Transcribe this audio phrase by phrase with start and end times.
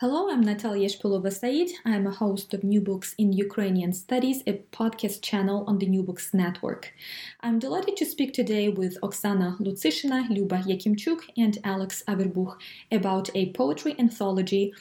[0.00, 1.72] Hello, I'm Nataliya Shpylova-Saeed.
[1.84, 6.02] I'm a host of New Books in Ukrainian Studies, a podcast channel on the New
[6.02, 6.94] Books Network.
[7.42, 12.56] I'm delighted to speak today with Oksana Lutsyshyna, Luba Yakimchuk, and Alex Averbuch
[12.90, 14.72] about a poetry anthology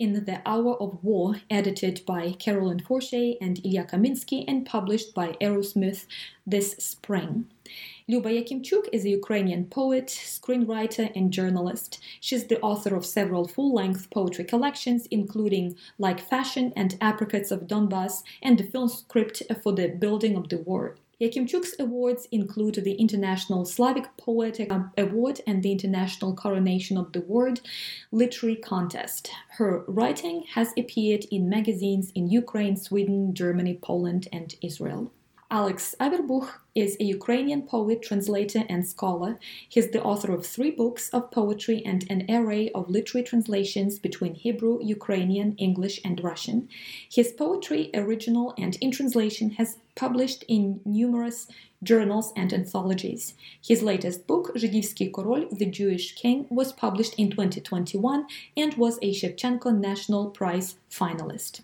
[0.00, 5.36] in The Hour of War, edited by Carolyn Forché and Ilya Kaminsky and published by
[5.40, 6.06] Arrowsmith
[6.48, 7.46] this spring.
[8.06, 12.00] Luba Yakimchuk is a Ukrainian poet, screenwriter, and journalist.
[12.20, 17.66] She's the author of several full length poetry collections, including Like Fashion and Apricots of
[17.66, 20.96] Donbass, and the film script for The Building of the War.
[21.18, 27.62] Yakimchuk's awards include the International Slavic Poetic Award and the International Coronation of the Word
[28.12, 29.30] Literary Contest.
[29.56, 35.10] Her writing has appeared in magazines in Ukraine, Sweden, Germany, Poland, and Israel.
[35.54, 39.38] Alex Averbuch is a Ukrainian poet, translator, and scholar.
[39.68, 44.34] He's the author of three books of poetry and an array of literary translations between
[44.34, 46.68] Hebrew, Ukrainian, English, and Russian.
[47.08, 51.46] His poetry, original and in translation, has published in numerous
[51.84, 53.34] journals and anthologies.
[53.64, 59.14] His latest book, Zhidivsky Korol, The Jewish King, was published in 2021 and was a
[59.14, 61.60] Shevchenko National Prize finalist.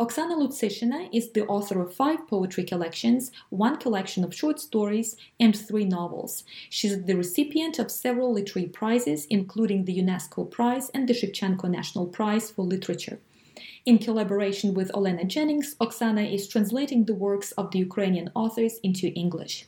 [0.00, 5.54] Oksana Lutsyshyna is the author of five poetry collections, one collection of short stories, and
[5.54, 6.42] three novels.
[6.70, 12.06] She's the recipient of several literary prizes, including the UNESCO Prize and the Shevchenko National
[12.06, 13.20] Prize for Literature.
[13.84, 19.08] In collaboration with Olena Jennings, Oksana is translating the works of the Ukrainian authors into
[19.08, 19.66] English.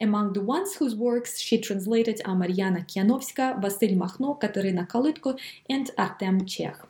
[0.00, 5.38] Among the ones whose works she translated are Mariana Kianovska, Vasil Makhno, Kateryna Kalytko,
[5.70, 6.84] and Artem Chekh.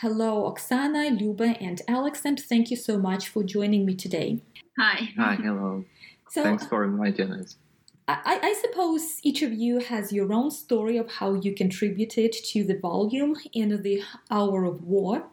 [0.00, 4.42] Hello, Oksana, Luba, and Alex, and thank you so much for joining me today.
[4.78, 5.10] Hi.
[5.18, 5.84] Hi, hello.
[6.28, 7.56] So, Thanks for inviting us.
[8.08, 12.64] I, I, suppose each of you has your own story of how you contributed to
[12.64, 15.28] the volume in the hour of war.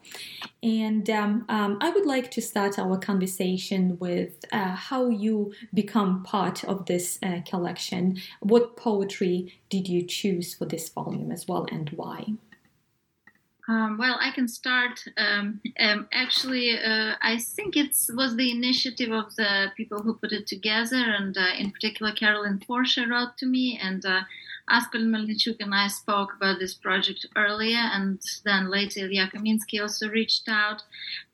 [0.61, 6.21] And um, um, I would like to start our conversation with uh, how you become
[6.23, 8.21] part of this uh, collection.
[8.41, 12.33] What poetry did you choose for this volume as well, and why?
[13.69, 15.03] Um, well, I can start.
[15.15, 20.31] Um, um, actually, uh, I think it was the initiative of the people who put
[20.31, 24.21] it together, and uh, in particular, Carolyn Forché wrote to me, and uh,
[24.71, 30.09] Askold Melnyczuk and I spoke about this project earlier, and then later Ilya Kaminsky also
[30.09, 30.81] reached out.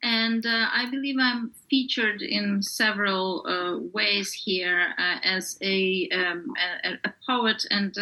[0.04, 6.54] And uh, I believe I'm featured in several uh, ways here uh, as a, um,
[6.84, 7.98] a, a, poet and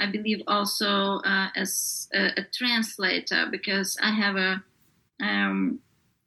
[0.00, 4.62] I believe also uh, as a, a, translator because I have a
[5.20, 5.80] um,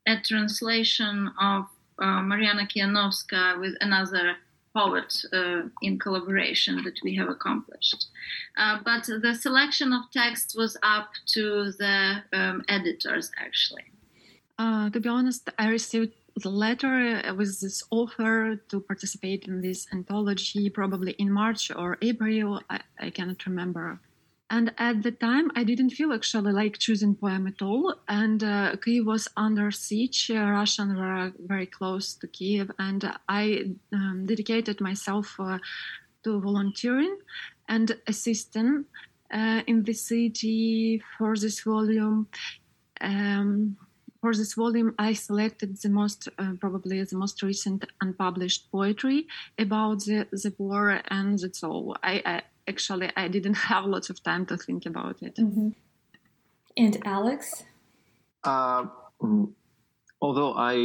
[0.08, 1.66] a translation of
[2.00, 4.36] uh, Mariana Kianovska with another
[4.76, 8.08] poet uh, in collaboration that we have accomplished.
[8.58, 13.86] Uh, but the selection of text was up to the um, editors actually.
[14.58, 19.88] Uh, to be honest, I received the letter with this offer to participate in this
[19.94, 24.00] anthology probably in March or April, I, I cannot remember.
[24.50, 27.96] And at the time, I didn't feel actually like choosing poem at all.
[28.08, 30.30] And uh, was under siege.
[30.30, 35.58] Uh, Russians were very close to Kiev, and I um, dedicated myself uh,
[36.24, 37.18] to volunteering
[37.68, 38.86] and assisting
[39.34, 42.28] uh, in the city for this volume.
[43.02, 43.78] Um,
[44.24, 49.28] for this volume, I selected the most, uh, probably the most recent unpublished poetry
[49.60, 51.98] about the, the war, and that's all.
[52.02, 55.36] I, I, actually I didn't have lots of time to think about it.
[55.36, 55.70] Mm-hmm.
[56.78, 57.66] And Alex,
[58.46, 58.86] uh,
[60.22, 60.76] although I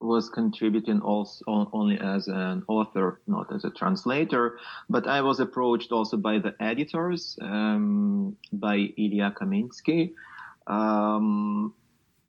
[0.00, 5.90] was contributing also only as an author, not as a translator, but I was approached
[5.90, 10.12] also by the editors, um, by Ilya Kaminsky.
[10.68, 11.74] Um,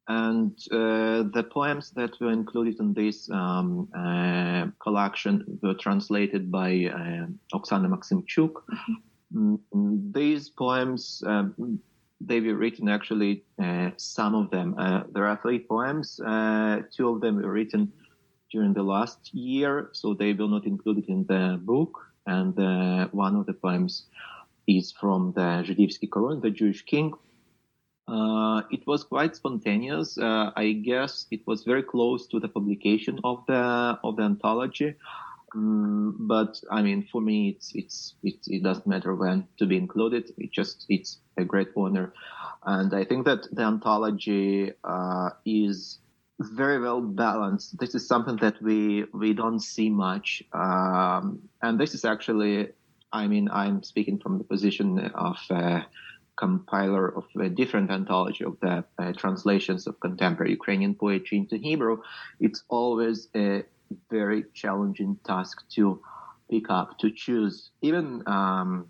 [0.08, 6.70] and uh, the poems that were included in this um, uh, collection were translated by
[6.70, 7.26] uh,
[7.58, 8.54] Oksana Maksymchuk.
[8.54, 9.56] Mm-hmm.
[9.74, 11.80] Mm, these poems, um,
[12.22, 14.76] they were written actually, uh, some of them.
[14.78, 16.20] Uh, there are three poems.
[16.20, 17.92] Uh, two of them were written
[18.52, 22.00] during the last year, so they were not included in the book.
[22.28, 22.56] And
[23.12, 24.06] one of the poems
[24.68, 27.14] is from the Zhidivsky Korol, the Jewish king.
[28.08, 30.18] Uh, it was quite spontaneous.
[30.18, 34.94] Uh, I guess it was very close to the publication of the of the anthology.
[35.56, 39.78] Um, but I mean, for me, it's it's it, it doesn't matter when to be
[39.78, 40.32] included.
[40.38, 42.14] It just it's a great honor,
[42.64, 46.00] and I think that the anthology uh, is
[46.40, 47.80] very well balanced.
[47.80, 52.70] This is something that we we don't see much, um, and this is actually,
[53.12, 55.86] I mean, I'm speaking from the position of a
[56.38, 62.02] compiler of a different anthology of the uh, translations of contemporary Ukrainian poetry into Hebrew.
[62.40, 63.64] It's always a
[64.10, 66.02] very challenging task to
[66.50, 68.24] pick up, to choose, even.
[68.28, 68.90] Um,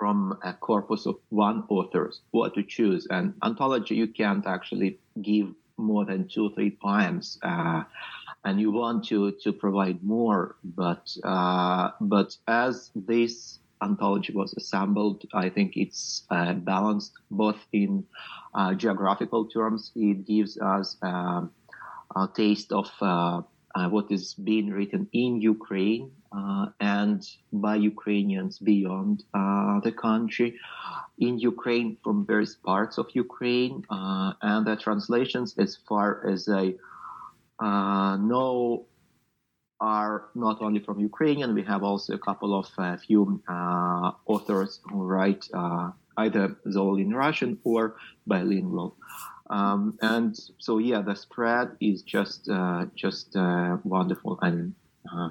[0.00, 3.06] from a corpus of one authors, what to choose.
[3.10, 7.82] And anthology, you can't actually give more than two or three poems, uh,
[8.44, 10.56] and you want to to provide more.
[10.64, 18.04] But uh, but as this anthology was assembled, I think it's uh, balanced both in
[18.54, 19.92] uh, geographical terms.
[19.94, 21.52] It gives us um,
[22.16, 23.42] a taste of uh,
[23.74, 29.24] uh, what is being written in Ukraine uh, and by Ukrainians beyond
[29.82, 30.58] the country,
[31.18, 36.74] in Ukraine from various parts of Ukraine, and the translations, as far as I
[37.60, 38.86] uh, know,
[39.80, 41.54] are not only from Ukrainian.
[41.54, 43.42] We have also a couple of uh, few
[44.26, 45.48] authors who write
[46.16, 47.96] either solely in Russian or
[48.26, 48.96] bilingual.
[49.50, 54.38] Um, and so, yeah, the spread is just uh, just uh, wonderful.
[54.42, 54.74] And
[55.12, 55.30] uh,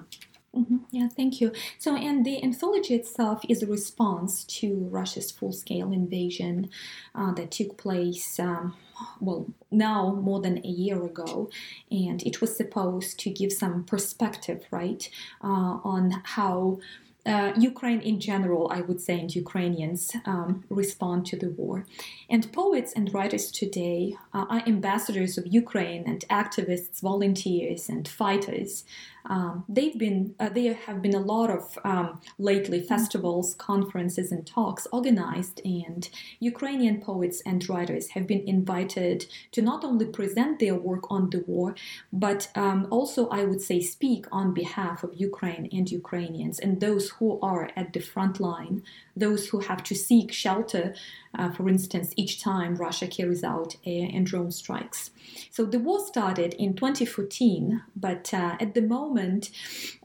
[0.55, 0.77] mm-hmm.
[0.91, 1.53] yeah, thank you.
[1.77, 6.69] So, and the anthology itself is a response to Russia's full-scale invasion
[7.15, 8.39] uh, that took place.
[8.39, 8.75] Um,
[9.19, 11.49] well, now more than a year ago,
[11.91, 15.09] and it was supposed to give some perspective, right,
[15.43, 16.79] uh, on how
[17.25, 21.85] uh, Ukraine in general, I would say, and Ukrainians um, respond to the war.
[22.29, 28.85] And poets and writers today uh, are ambassadors of Ukraine and activists, volunteers, and fighters
[29.25, 34.45] um, they've been uh, there have been a lot of um, lately festivals, conferences, and
[34.45, 40.75] talks organized, and Ukrainian poets and writers have been invited to not only present their
[40.75, 41.75] work on the war,
[42.11, 47.08] but um, also, I would say, speak on behalf of Ukraine and Ukrainians and those
[47.09, 48.83] who are at the front line,
[49.15, 50.93] those who have to seek shelter
[51.37, 55.11] uh, for instance, each time Russia carries out air and drone strikes.
[55.51, 59.51] So the war started in 2014, but uh, at the moment,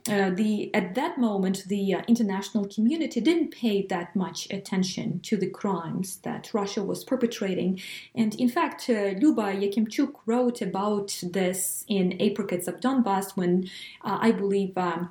[0.07, 5.35] uh, the at that moment the uh, international community didn't pay that much attention to
[5.35, 7.81] the crimes that Russia was perpetrating,
[8.13, 13.67] and in fact, uh, Luba Yakimchuk wrote about this in Apricots of Donbass when
[14.03, 14.77] uh, I believe.
[14.77, 15.09] Um,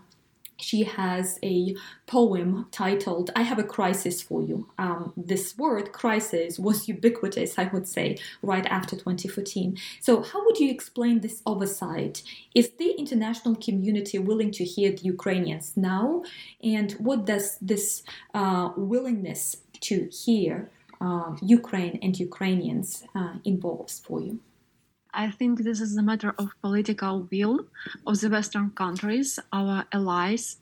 [0.56, 1.74] she has a
[2.06, 4.68] poem titled I Have a Crisis for You.
[4.78, 9.76] Um, this word, crisis, was ubiquitous, I would say, right after 2014.
[10.00, 12.22] So, how would you explain this oversight?
[12.54, 16.22] Is the international community willing to hear the Ukrainians now?
[16.62, 18.02] And what does this
[18.32, 20.70] uh, willingness to hear
[21.00, 24.40] uh, Ukraine and Ukrainians uh, involves for you?
[25.14, 27.66] I think this is a matter of political will
[28.06, 30.56] of the Western countries, our allies,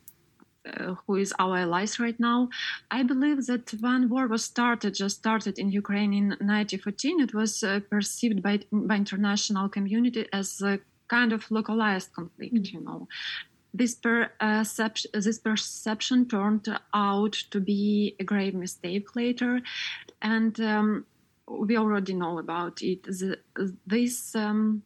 [0.67, 2.49] uh, who is our allies right now.
[2.91, 7.63] I believe that when war was started, just started in Ukraine in 1914, it was
[7.65, 10.79] uh, perceived by by international community as a
[11.09, 12.55] kind of localized conflict.
[12.55, 12.77] Mm-hmm.
[12.77, 13.09] You know,
[13.75, 19.61] this perception this perception turned out to be a grave mistake later,
[20.21, 21.06] and um,
[21.49, 23.05] we already know about it.
[23.05, 23.39] The,
[23.87, 24.82] this um,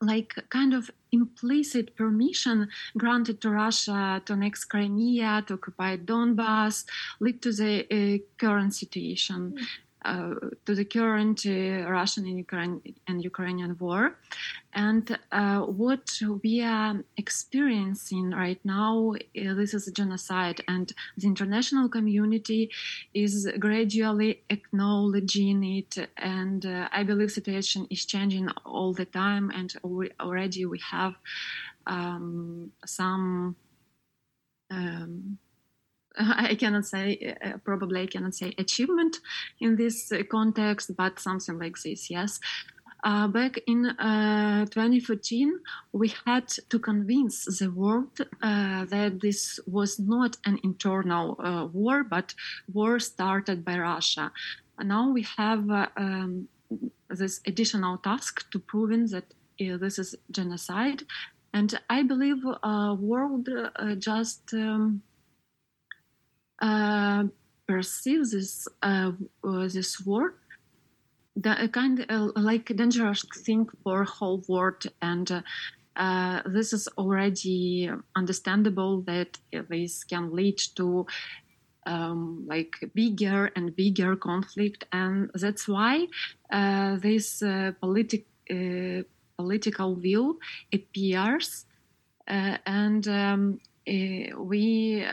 [0.00, 6.84] like kind of implicit permission granted to Russia to annex Crimea, to occupy Donbass,
[7.20, 9.54] lead to the uh, current situation.
[9.56, 9.64] Mm
[10.04, 10.34] uh,
[10.66, 14.16] to the current uh, Russian and, Ukraine, and Ukrainian war.
[14.74, 21.26] And uh, what we are experiencing right now, uh, this is a genocide, and the
[21.26, 22.70] international community
[23.14, 25.96] is gradually acknowledging it.
[26.16, 29.72] And uh, I believe situation is changing all the time, and
[30.20, 31.14] already we have
[31.86, 33.56] um, some.
[34.70, 35.38] Um,
[36.18, 39.18] I cannot say, uh, probably I cannot say achievement
[39.60, 42.40] in this uh, context, but something like this, yes.
[43.02, 45.60] Uh, back in uh, 2014,
[45.92, 52.02] we had to convince the world uh, that this was not an internal uh, war,
[52.02, 52.34] but
[52.72, 54.32] war started by Russia.
[54.78, 55.68] And now we have
[55.98, 56.48] um,
[57.10, 59.24] this additional task to proving that
[59.58, 61.02] this is genocide,
[61.52, 62.42] and I believe
[62.98, 63.48] world
[63.98, 65.02] just um,
[66.64, 67.24] uh,
[67.66, 69.12] perceive this uh,
[69.44, 70.34] uh, this war
[71.36, 74.86] the kind of like dangerous thing for whole world.
[75.02, 75.42] And
[75.96, 81.06] uh, this is already understandable that this can lead to
[81.86, 86.06] um, like bigger and bigger conflict, and that's why
[86.50, 89.02] uh, this uh, politi- uh,
[89.36, 90.38] political view
[90.72, 91.66] appears,
[92.26, 95.04] uh, and um, uh, we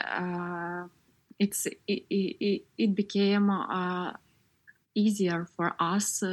[1.43, 3.47] it's it, it, it became
[4.93, 6.23] easier for us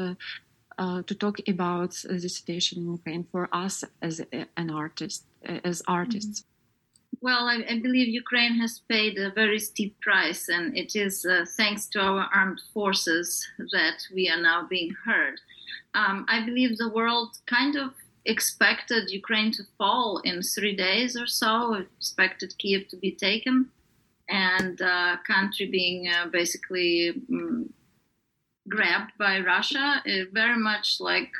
[0.79, 4.21] uh, to talk about the situation in Ukraine for us as
[4.57, 5.25] an artist,
[5.71, 6.45] as artists?
[7.21, 11.45] Well, I, I, believe Ukraine has paid a very steep price, and it is uh,
[11.57, 13.27] thanks to our armed forces
[13.73, 15.41] that we are now being heard.
[15.95, 17.91] Um, I believe the world kind of
[18.25, 21.53] expected Ukraine to fall in three days or so,
[21.99, 23.71] expected Kiev to be taken,
[24.29, 27.73] and uh, country being uh, basically um,
[28.69, 31.31] grabbed by Russia, uh, very much like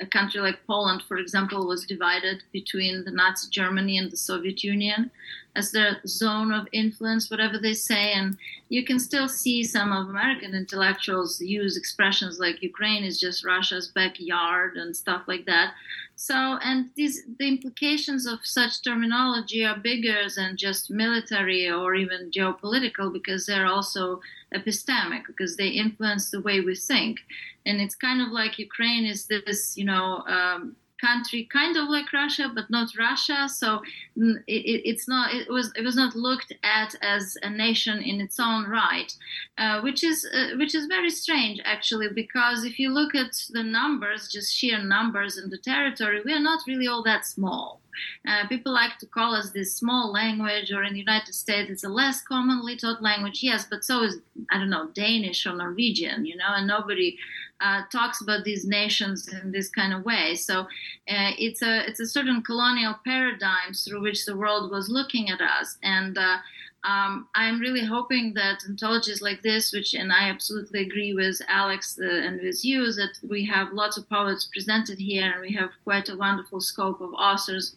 [0.00, 4.64] a country like Poland, for example, was divided between the Nazi Germany and the Soviet
[4.64, 5.10] Union
[5.56, 8.12] as their zone of influence, whatever they say.
[8.12, 8.36] And
[8.68, 13.88] you can still see some of American intellectuals use expressions like Ukraine is just Russia's
[13.88, 15.74] backyard and stuff like that.
[16.14, 22.30] So, and these the implications of such terminology are bigger than just military or even
[22.30, 24.20] geopolitical because they're also
[24.54, 27.20] epistemic because they influence the way we think.
[27.64, 32.12] And it's kind of like Ukraine is this, you know, um, country kind of like
[32.12, 33.48] Russia, but not Russia.
[33.48, 33.82] So
[34.18, 35.34] mm, it, it's not.
[35.34, 35.72] It was.
[35.76, 39.12] It was not looked at as a nation in its own right,
[39.58, 42.08] uh, which is uh, which is very strange actually.
[42.08, 46.40] Because if you look at the numbers, just sheer numbers in the territory, we are
[46.40, 47.80] not really all that small.
[48.26, 51.84] Uh, people like to call us this small language, or in the United States, it's
[51.84, 53.42] a less commonly taught language.
[53.42, 54.18] Yes, but so is
[54.50, 57.18] I don't know Danish or Norwegian, you know, and nobody
[57.60, 60.34] uh, talks about these nations in this kind of way.
[60.34, 65.30] So uh, it's a it's a certain colonial paradigm through which the world was looking
[65.30, 66.38] at us, and uh,
[66.82, 71.98] um, I'm really hoping that anthologies like this, which and I absolutely agree with Alex
[72.00, 75.70] uh, and with you, that we have lots of poets presented here, and we have
[75.84, 77.76] quite a wonderful scope of authors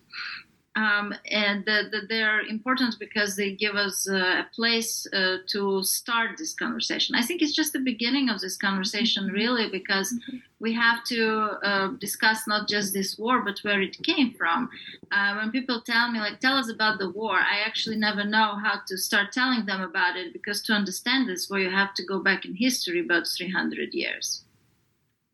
[0.76, 5.84] um, and that the, they're important because they give us uh, a place uh, to
[5.84, 7.16] start this conversation.
[7.16, 9.36] I think it's just the beginning of this conversation, mm-hmm.
[9.36, 10.38] really, because mm-hmm.
[10.60, 14.70] we have to uh, discuss not just this war, but where it came from.
[15.12, 18.56] Uh, when people tell me, like, tell us about the war, I actually never know
[18.64, 22.04] how to start telling them about it because to understand this war, you have to
[22.04, 24.44] go back in history about 300 years.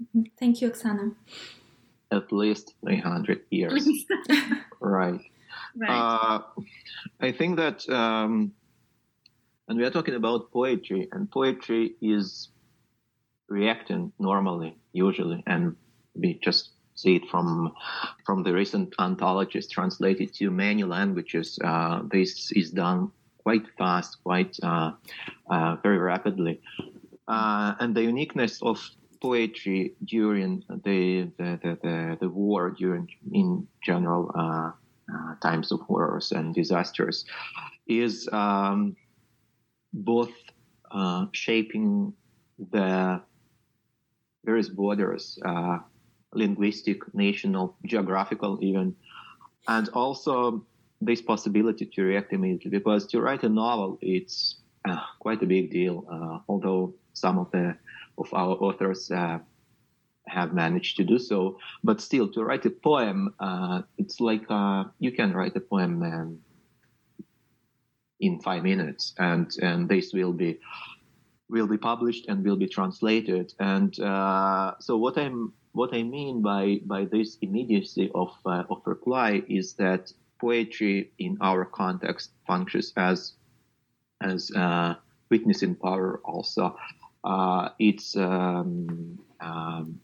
[0.02, 0.24] Mm-hmm.
[0.38, 1.16] Thank you, Oksana
[2.12, 3.88] at least 300 years.
[4.80, 5.20] right.
[5.76, 5.90] Right.
[5.90, 6.42] Uh,
[7.20, 8.54] I think that, um,
[9.68, 12.50] and we are talking about poetry, and poetry is
[13.48, 15.76] reacting normally, usually, and
[16.16, 17.74] we just see it from
[18.26, 21.58] from the recent anthologies translated to many languages.
[21.64, 23.12] Uh, this is done
[23.44, 24.92] quite fast, quite uh,
[25.50, 26.62] uh very rapidly,
[27.28, 28.78] uh, and the uniqueness of
[29.22, 34.72] poetry during the the, the, the, the war during in general uh,
[35.14, 37.26] uh, times of horrors and disasters
[37.88, 38.96] is um,
[39.94, 40.32] both
[40.92, 42.14] uh, shaping
[42.72, 43.22] the
[44.46, 45.80] various borders uh,
[46.34, 48.96] linguistic national geographical even
[49.68, 50.64] and also
[51.02, 52.72] this possibility to react immediately.
[52.72, 54.58] Because to write a novel it's
[54.88, 57.76] uh, quite a big deal uh, although some of the
[58.20, 59.40] of our authors uh,
[60.28, 61.58] have managed to do so.
[61.84, 66.04] But still, to write a poem, uh, it's like uh, you can write a poem
[66.04, 66.40] um,
[68.20, 70.60] in five minutes, and and this will be
[71.50, 73.54] will be published and will be translated.
[73.60, 78.82] And uh, so, what I'm what I mean by by this immediacy of uh, of
[78.86, 83.34] reply is that poetry in our context functions as
[84.22, 84.96] as uh,
[85.30, 86.76] witnessing power also
[87.24, 90.00] uh, it's um, um,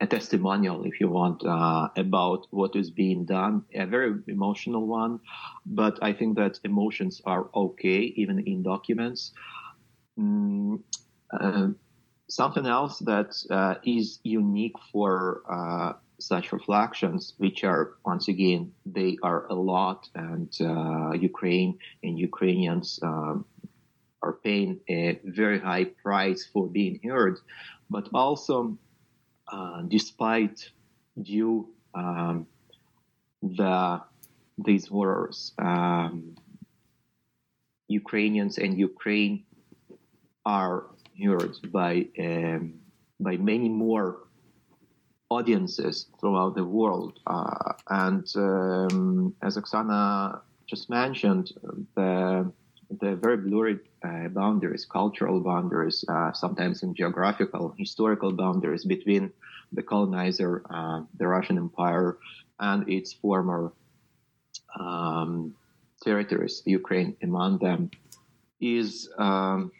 [0.00, 5.20] a testimonial, if you want, uh, about what is being done, a very emotional one.
[5.66, 9.32] But I think that emotions are okay, even in documents.
[10.18, 10.82] Mm,
[11.32, 11.68] uh,
[12.28, 19.16] something else that uh, is unique for uh, such reflections, which are once again they
[19.22, 23.44] are a lot, and uh, Ukraine and Ukrainians um,
[24.24, 27.36] are paying a very high price for being heard,
[27.90, 28.56] but also,
[29.52, 30.70] uh, despite
[31.20, 32.46] due um,
[33.42, 34.00] the
[34.66, 36.36] these horrors, um,
[37.88, 39.44] Ukrainians and Ukraine
[40.46, 40.86] are
[41.22, 42.62] heard by um,
[43.20, 44.08] by many more
[45.30, 47.14] audiences throughout the world.
[47.26, 51.52] Uh, and um, as Oksana just mentioned,
[51.96, 52.50] the
[53.00, 59.32] the very blurred uh, boundaries, cultural boundaries, uh, sometimes in geographical, historical boundaries between
[59.72, 62.18] the colonizer, uh, the Russian Empire,
[62.60, 63.72] and its former
[64.78, 65.54] um,
[66.02, 67.90] territories, Ukraine among them,
[68.60, 69.72] is um,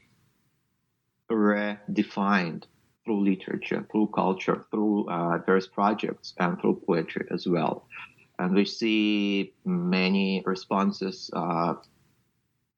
[1.30, 2.64] redefined
[3.04, 7.86] through literature, through culture, through uh, various projects, and through poetry as well.
[8.38, 11.74] And we see many responses uh,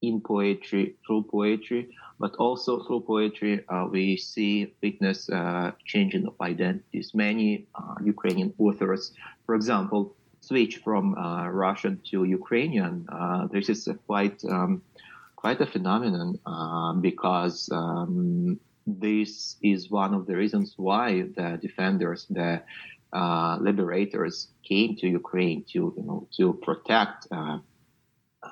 [0.07, 6.35] in poetry, through poetry, but also through poetry, uh, we see witness uh, changing of
[6.41, 7.13] identities.
[7.15, 9.13] Many uh, Ukrainian authors,
[9.45, 13.07] for example, switch from uh, Russian to Ukrainian.
[13.09, 14.83] Uh, this is quite um,
[15.35, 22.27] quite a phenomenon uh, because um, this is one of the reasons why the defenders,
[22.31, 22.63] the
[23.61, 27.27] liberators, came to Ukraine to you know to protect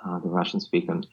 [0.04, 1.04] uh, the Russian speaking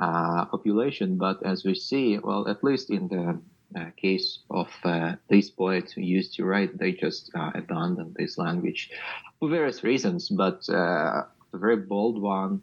[0.00, 1.16] uh, population.
[1.16, 3.40] But as we see, well, at least in the
[3.78, 8.38] uh, case of uh, these poets who used to write, they just uh, abandoned this
[8.38, 8.90] language
[9.38, 10.28] for various reasons.
[10.28, 12.62] But the very bold one,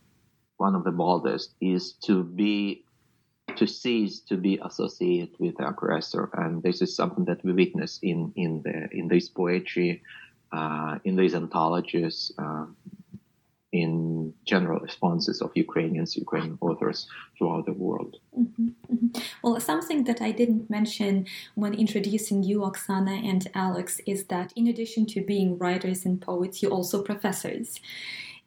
[0.57, 2.84] one of the boldest, is to be
[3.55, 8.00] to cease to be associated with the aggressor, and this is something that we witness
[8.03, 10.03] in in the in this poetry,
[11.05, 12.31] in these anthologies
[13.71, 17.07] in general responses of Ukrainians, Ukrainian authors
[17.38, 18.17] throughout the world.
[18.38, 19.21] Mm-hmm, mm-hmm.
[19.43, 24.67] Well, something that I didn't mention when introducing you, Oksana and Alex, is that in
[24.67, 27.79] addition to being writers and poets, you're also professors.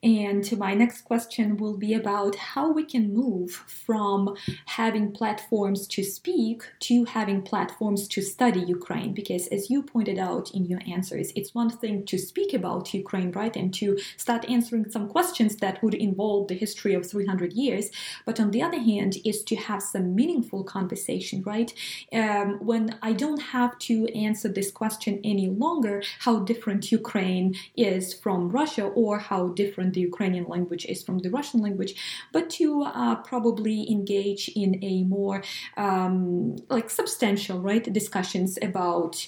[0.02, 4.34] And my next question will be about how we can move from
[4.66, 9.12] having platforms to speak to having platforms to study Ukraine.
[9.12, 13.30] Because as you pointed out in your answers, it's one thing to speak about Ukraine,
[13.32, 13.54] right?
[13.56, 17.90] And to start answering some questions that would involve the history of 300 years.
[18.24, 21.72] But on the other hand, is to have some meaningful conversation, right?
[22.12, 28.14] Um, when I don't have to answer this question any longer, how different Ukraine is
[28.14, 31.94] from Russia or how different the Ukrainian language is from the Russian language,
[32.32, 35.42] but to uh, probably engage in a more
[35.76, 39.26] um, like substantial, right, discussions about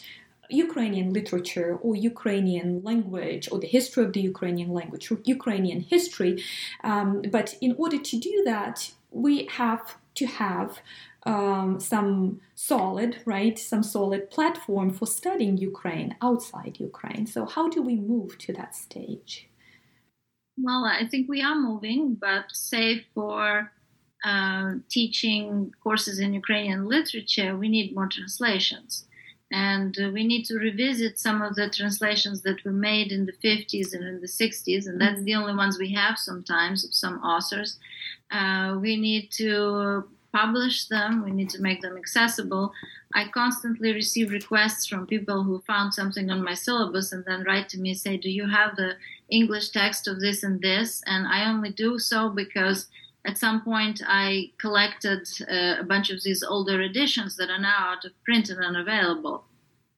[0.53, 6.45] Ukrainian literature or Ukrainian language or the history of the Ukrainian language or Ukrainian history.
[6.85, 10.81] Um, but in order to do that, we have to have
[11.25, 17.27] um, some solid, right, some solid platform for studying Ukraine outside Ukraine.
[17.27, 19.49] So, how do we move to that stage?
[20.59, 23.73] Well, I think we are moving, but say for
[24.25, 29.07] uh, teaching courses in Ukrainian literature, we need more translations.
[29.51, 33.33] And uh, we need to revisit some of the translations that were made in the
[33.33, 37.19] 50s and in the 60s, and that's the only ones we have sometimes of some
[37.23, 37.79] authors.
[38.31, 42.73] Uh, we need to publish them, we need to make them accessible.
[43.15, 47.69] I constantly receive requests from people who found something on my syllabus and then write
[47.71, 48.95] to me say, Do you have the
[49.33, 51.03] English text of this and this?
[51.07, 52.89] And I only do so because
[53.25, 57.93] at some point I collected uh, a bunch of these older editions that are now
[57.93, 59.45] out of print and unavailable.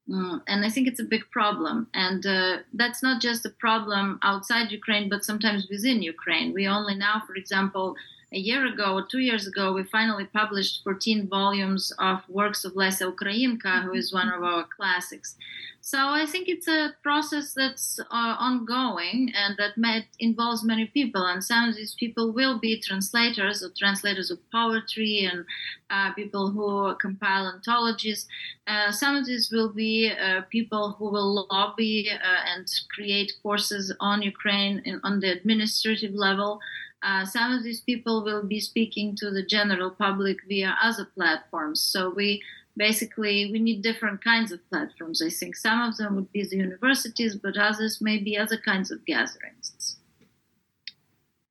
[0.08, 1.88] Mm, and I think it's a big problem.
[1.94, 6.52] And uh, that's not just a problem outside Ukraine, but sometimes within Ukraine.
[6.52, 7.96] We only now, for example,
[8.34, 13.14] a year ago two years ago, we finally published 14 volumes of works of Lesya
[13.14, 15.36] Ukrainka, who is one of our classics.
[15.80, 19.74] So I think it's a process that's uh, ongoing and that
[20.18, 21.26] involves many people.
[21.26, 25.44] And some of these people will be translators or translators of poetry and
[25.90, 28.26] uh, people who compile anthologies.
[28.66, 33.92] Uh, some of these will be uh, people who will lobby uh, and create courses
[34.00, 36.60] on Ukraine in, on the administrative level.
[37.04, 41.82] Uh, some of these people will be speaking to the general public via other platforms.
[41.82, 42.42] So we
[42.76, 45.20] basically we need different kinds of platforms.
[45.20, 48.90] I think some of them would be the universities, but others may be other kinds
[48.90, 49.96] of gatherings.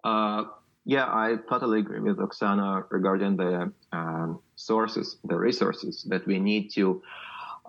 [0.04, 0.46] Uh,
[0.86, 6.72] yeah, I totally agree with Oksana regarding the um, sources, the resources that we need
[6.72, 7.02] to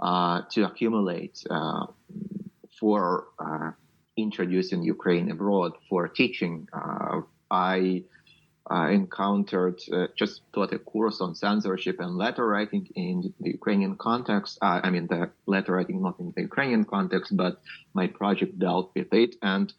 [0.00, 1.86] uh, to accumulate uh,
[2.80, 3.70] for uh,
[4.16, 6.66] introducing Ukraine abroad, for teaching
[7.50, 8.04] I
[8.70, 13.96] uh, encountered uh, just taught a course on censorship and letter writing in the Ukrainian
[13.96, 14.58] context.
[14.62, 17.60] Uh, I mean, the letter writing not in the Ukrainian context, but
[17.92, 19.36] my project dealt with it.
[19.42, 19.72] And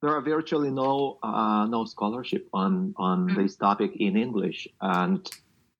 [0.00, 3.42] there are virtually no uh, no scholarship on on mm-hmm.
[3.42, 5.28] this topic in English, and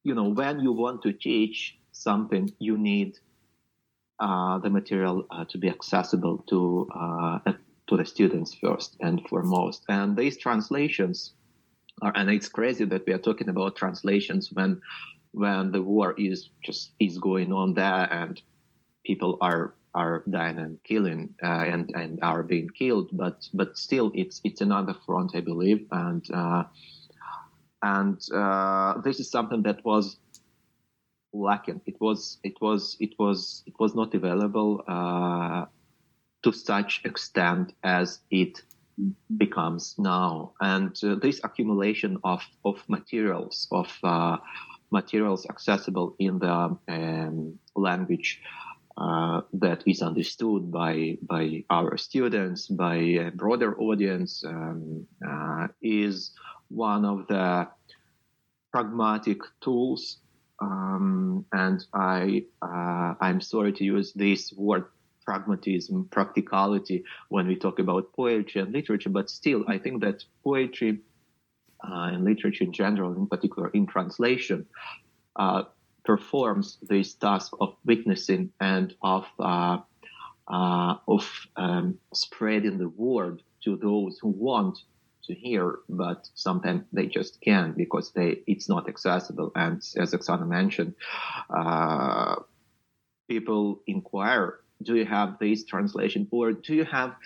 [0.02, 3.18] you know when you want to teach something, you need
[4.18, 7.38] uh, the material uh, to be accessible to uh,
[7.88, 9.84] to the students first and foremost.
[9.88, 11.34] And these translations
[12.02, 14.80] are, and it's crazy that we are talking about translations when
[15.32, 18.40] when the war is just is going on there and
[19.04, 23.08] people are are dying and killing uh, and and are being killed.
[23.12, 25.86] But but still it's it's another front i believe.
[25.90, 26.64] And uh,
[27.82, 30.16] and uh, this is something that was
[31.32, 31.80] lacking.
[31.86, 35.66] It was it was it was it was not available uh,
[36.42, 38.62] to such extent as it
[39.36, 44.36] becomes now and uh, this accumulation of of materials of uh,
[44.90, 48.40] materials accessible in the um, language
[48.98, 56.32] uh, that is understood by by our students, by a broader audience, um, uh, is
[56.68, 57.68] one of the
[58.72, 60.18] pragmatic tools.
[60.60, 64.86] Um, and I uh, I'm sorry to use this word
[65.28, 71.00] pragmatism, practicality when we talk about poetry and literature, but still I think that poetry
[71.84, 74.66] uh, and literature in general, in particular in translation,
[75.36, 75.64] uh,
[76.04, 79.78] performs this task of witnessing and of uh,
[80.58, 81.24] uh, of
[81.56, 84.78] um, spreading the word to those who want
[85.26, 89.52] to hear, but sometimes they just can't because they it's not accessible.
[89.54, 90.94] And as Oksana mentioned,
[91.50, 92.36] uh,
[93.28, 97.16] people inquire, "Do you have this translation, or do you have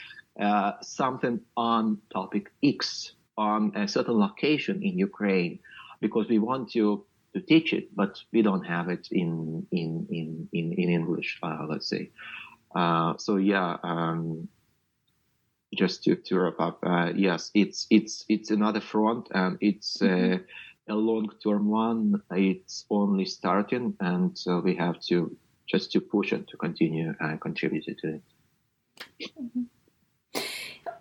[0.41, 5.59] uh, something on topic X on a certain location in Ukraine?"
[6.01, 10.49] Because we want to to teach it, but we don't have it in in in
[10.53, 12.11] in, in English, uh, let's say.
[12.75, 14.49] Uh, so yeah, um,
[15.75, 20.43] just to, to wrap up, uh, yes, it's it's it's another front, and it's mm-hmm.
[20.88, 22.23] a long-term one.
[22.31, 25.37] It's only starting, and we have to
[25.72, 28.22] just to push it to continue uh, contributing to it.
[29.40, 29.62] Mm-hmm.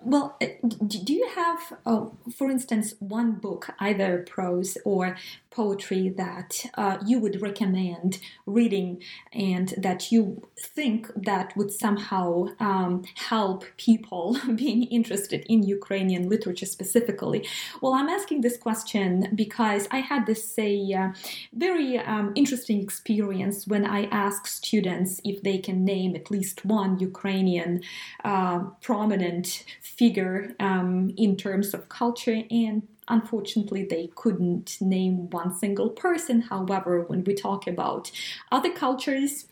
[0.04, 0.48] Well, uh,
[0.88, 5.16] do you have, oh, for instance, one book, either prose or
[5.52, 9.02] poetry, that uh, you would recommend reading
[9.34, 16.66] and that you think that would somehow um, help people being interested in Ukrainian literature
[16.66, 17.48] specifically?
[17.82, 21.10] Well, I'm asking this question because I had this say uh,
[21.54, 27.00] very um, interesting experience when I asked students if they can name at least one
[27.00, 27.82] Ukrainian
[28.24, 35.90] uh, prominent figure um, in terms of culture and unfortunately they couldn't name one single
[35.90, 38.12] person however when we talk about
[38.52, 39.46] other cultures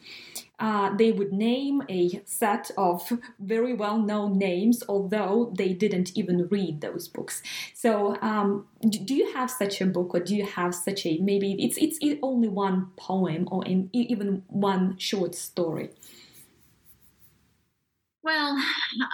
[0.59, 6.47] uh, they would name a set of very well known names, although they didn't even
[6.49, 7.41] read those books.
[7.73, 11.53] So, um, do you have such a book, or do you have such a maybe
[11.63, 15.91] it's it's only one poem or even one short story?
[18.29, 18.63] Well,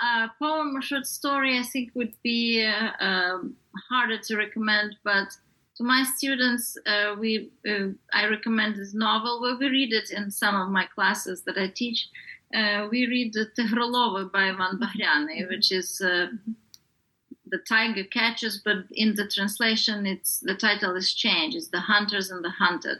[0.03, 3.55] a poem or short story, I think, would be uh, um,
[3.89, 4.97] harder to recommend.
[5.05, 5.29] But
[5.77, 9.39] to my students, uh, we uh, I recommend this novel.
[9.41, 12.09] Well, we read it in some of my classes that I teach.
[12.53, 16.27] Uh, we read Tigrolova by Ivan Bahrianyi, which is uh,
[17.47, 21.55] the tiger catches, but in the translation, it's the title is changed.
[21.55, 22.97] It's the hunters and the hunted.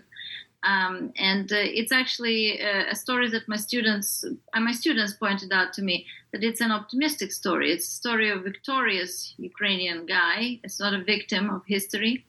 [0.66, 5.52] Um, and uh, it's actually uh, a story that my students uh, my students pointed
[5.54, 7.72] out to me that it's an optimistic story.
[7.72, 10.60] It's a story of victorious Ukrainian guy.
[10.64, 12.26] It's not a victim of history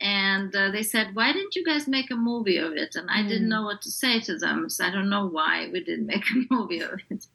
[0.00, 2.96] and uh, they said why didn't you guys make a movie of it?
[2.96, 3.28] And i mm.
[3.28, 6.24] didn't know what to say to them so i don't know why we didn't make
[6.30, 7.26] a movie of it.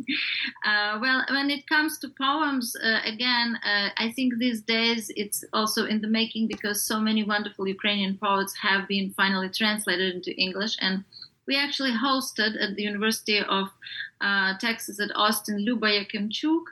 [0.65, 5.43] Uh, well when it comes to poems uh, again uh, i think these days it's
[5.53, 10.35] also in the making because so many wonderful ukrainian poets have been finally translated into
[10.35, 10.77] english.
[10.81, 11.03] And
[11.47, 13.69] we actually hosted at the university of
[14.21, 16.65] uh, texas at austin luba yakimchuk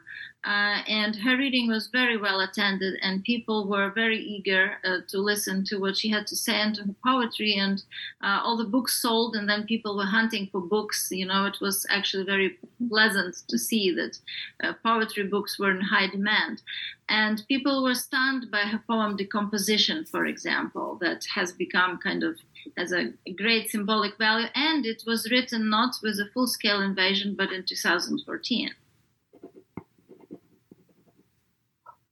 [0.47, 5.17] uh, and her reading was very well attended, and people were very eager uh, to
[5.17, 7.55] listen to what she had to say and to her poetry.
[7.55, 7.83] And
[8.23, 11.10] uh, all the books sold, and then people were hunting for books.
[11.12, 12.57] You know, it was actually very
[12.88, 14.19] pleasant to see that
[14.63, 16.62] uh, poetry books were in high demand.
[17.10, 22.38] And people were stunned by her poem Decomposition, for example, that has become kind of
[22.77, 24.47] has a great symbolic value.
[24.55, 28.71] And it was written not with a full scale invasion, but in 2014.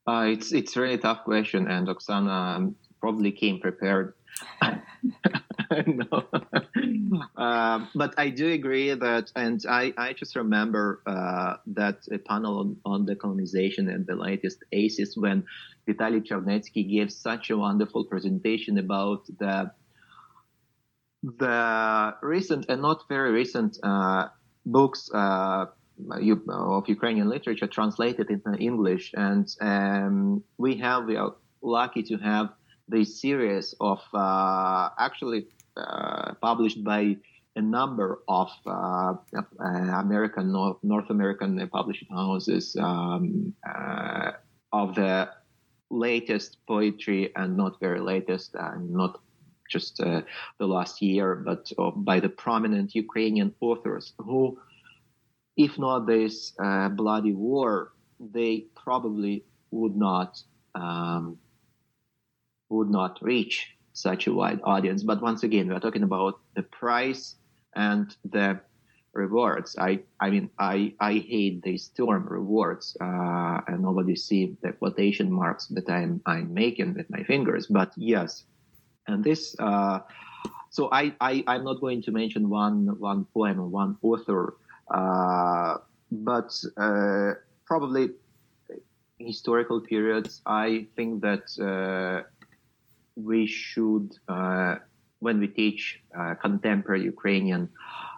[0.07, 4.13] Uh, it's it's really tough question, and Oksana um, probably came prepared.
[5.87, 6.27] no.
[7.37, 12.59] um, but I do agree that, and I, I just remember uh, that a panel
[12.59, 15.45] on, on decolonization and the latest ACES when
[15.87, 19.71] Vitaly Chernetsky gave such a wonderful presentation about the
[21.23, 24.27] the recent and not very recent uh,
[24.65, 25.65] books uh,
[26.49, 32.49] of Ukrainian literature translated into English, and um, we have we are lucky to have
[32.87, 37.17] this series of uh, actually uh, published by
[37.55, 39.13] a number of uh,
[39.59, 44.31] American North, North American publishing houses um, uh,
[44.73, 45.29] of the
[45.89, 49.21] latest poetry and not very latest and not
[49.69, 50.21] just uh,
[50.59, 54.59] the last year, but uh, by the prominent Ukrainian authors who,
[55.57, 60.41] if not this uh, bloody war, they probably would not
[60.73, 61.37] um,
[62.69, 65.03] would not reach such a wide audience.
[65.03, 67.35] But once again, we're talking about the price
[67.75, 68.59] and the
[69.13, 69.75] rewards.
[69.79, 75.31] I, I mean, I, I hate these term rewards, uh, and nobody see the quotation
[75.31, 77.67] marks that I'm, I'm making with my fingers.
[77.67, 78.43] But yes,
[79.07, 79.99] and this, uh,
[80.69, 84.55] so I, I, I'm not going to mention one, one poem or one author,
[84.89, 87.33] but uh,
[87.65, 88.09] probably
[89.17, 90.41] historical periods.
[90.45, 92.27] I think that uh,
[93.15, 94.75] we should, uh,
[95.19, 97.69] when we teach uh, contemporary Ukrainian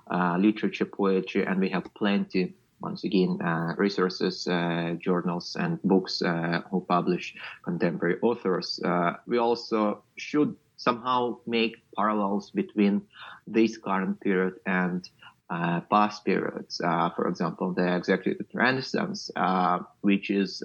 [0.10, 6.21] uh, literature, poetry, and we have plenty, once again, uh, resources, uh, journals, and books
[6.21, 8.80] uh, who publish contemporary authors,
[9.25, 13.01] we also should somehow make parallels between
[13.47, 15.10] this current period and
[15.49, 16.81] uh, past periods.
[16.83, 20.63] Uh, for example, the Executed Renaissance, uh, which is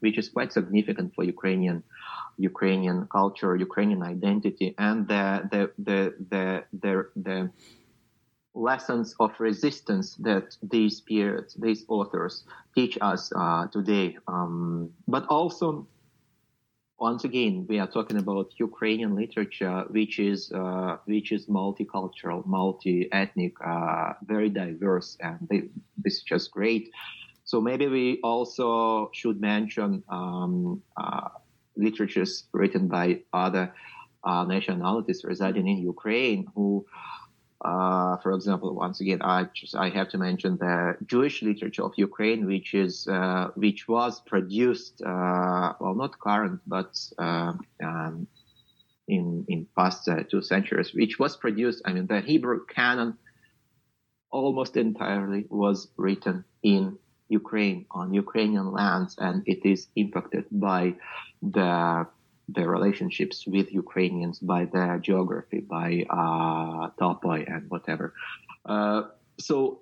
[0.00, 1.82] which is quite significant for Ukrainian
[2.36, 7.50] Ukrainian culture, Ukrainian identity, and the the the the the, the
[8.54, 14.16] lessons of resistance that these periods, these authors teach us uh, today.
[14.26, 15.86] Um, but also,
[17.00, 23.54] once again, we are talking about Ukrainian literature, which is uh, which is multicultural, multi-ethnic,
[23.64, 25.62] uh, very diverse, and they,
[25.96, 26.90] this is just great.
[27.44, 31.30] So maybe we also should mention um, uh,
[31.74, 33.72] literatures written by other
[34.22, 36.84] uh, nationalities residing in Ukraine who,
[37.62, 41.92] uh, for example, once again, I just I have to mention the Jewish literature of
[41.96, 48.26] Ukraine, which is uh, which was produced uh, well, not current, but uh, um,
[49.08, 51.82] in in past uh, two centuries, which was produced.
[51.84, 53.18] I mean, the Hebrew canon
[54.30, 56.96] almost entirely was written in
[57.28, 60.94] Ukraine on Ukrainian lands, and it is impacted by
[61.42, 62.06] the
[62.52, 68.14] the relationships with Ukrainians by their geography, by uh, topoi and whatever.
[68.64, 69.02] Uh,
[69.38, 69.80] so,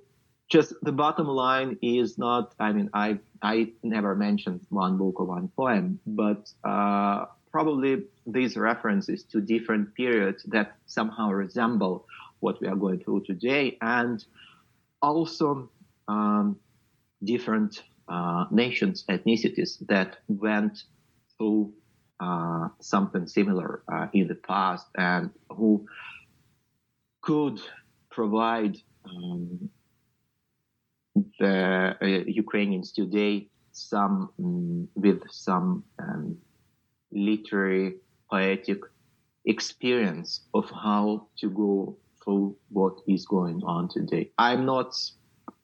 [0.49, 2.55] just the bottom line is not.
[2.59, 8.57] I mean, I I never mentioned one book or one poem, but uh, probably these
[8.57, 12.07] references to different periods that somehow resemble
[12.41, 14.25] what we are going through today, and
[15.03, 15.71] also
[16.07, 16.59] um,
[17.23, 20.85] different uh, nations, ethnicities that went
[21.37, 21.73] through
[22.21, 25.87] uh, something similar uh, in the past and who
[27.21, 27.61] could
[28.11, 29.71] provide um,
[31.39, 36.37] the uh, Ukrainians today some um, with some um,
[37.13, 37.97] literary
[38.31, 38.81] poetic
[39.45, 44.31] experience of how to go through what is going on today.
[44.39, 44.95] I'm not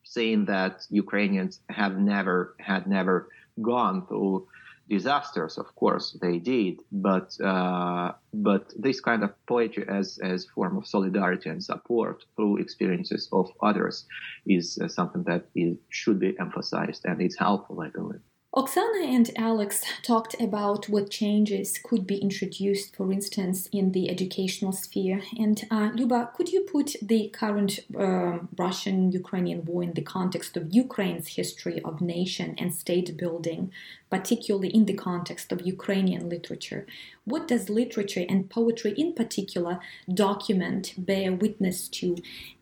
[0.05, 3.29] saying that Ukrainians have never had never
[3.61, 4.47] gone through
[4.89, 5.59] disasters.
[5.59, 10.87] Of course, they did, but uh, but this kind of poetry as as form of
[10.87, 14.07] solidarity and support through experiences of others
[14.47, 18.21] is uh, something that is, should be emphasized, and it's helpful, I believe.
[18.57, 24.71] Oksana and Alex talked about what changes could be introduced, for instance, in the educational
[24.71, 25.23] sphere.
[25.37, 30.57] And uh, Luba, could you put the current uh, Russian Ukrainian war in the context
[30.57, 33.73] of Ukraine's history of nation and state building,
[34.09, 36.87] particularly in the context of Ukrainian literature?
[37.27, 39.81] What does literature and poetry in particular
[40.13, 42.19] document, bear witness to,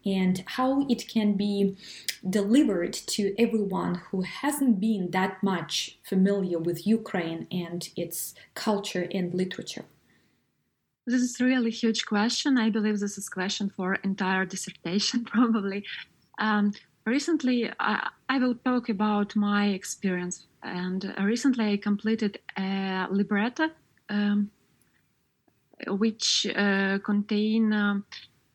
[0.07, 1.77] and how it can be
[2.29, 9.35] delivered to everyone who hasn't been that much familiar with Ukraine and its culture and
[9.35, 9.85] literature?
[11.07, 12.57] This is really huge question.
[12.57, 15.85] I believe this is a question for entire dissertation, probably.
[16.38, 16.72] Um,
[17.05, 20.46] recently, I, I, will talk about my experience.
[20.62, 23.70] And recently, I completed a libretto
[24.12, 24.51] um,
[26.03, 28.05] which uh, contain um,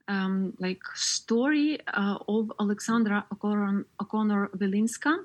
[0.07, 5.17] um, like story uh, of Alexandra O'Connor Wilinska.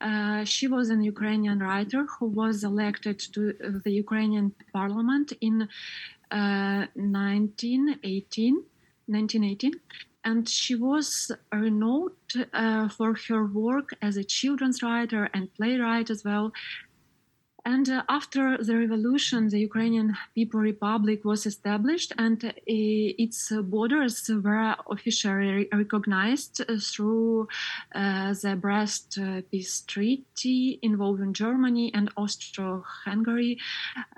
[0.00, 5.68] Uh, she was an Ukrainian writer who was elected to the Ukrainian parliament in
[6.30, 8.64] 1918.
[9.06, 9.72] 1918
[10.24, 12.10] and she was renowned
[12.52, 16.52] uh, for her work as a children's writer and playwright as well.
[17.66, 24.28] And uh, after the revolution, the Ukrainian People Republic was established, and uh, its borders
[24.28, 27.48] were officially recognized through
[27.94, 33.58] uh, the Brest uh, Peace Treaty involving Germany and Austro-Hungary.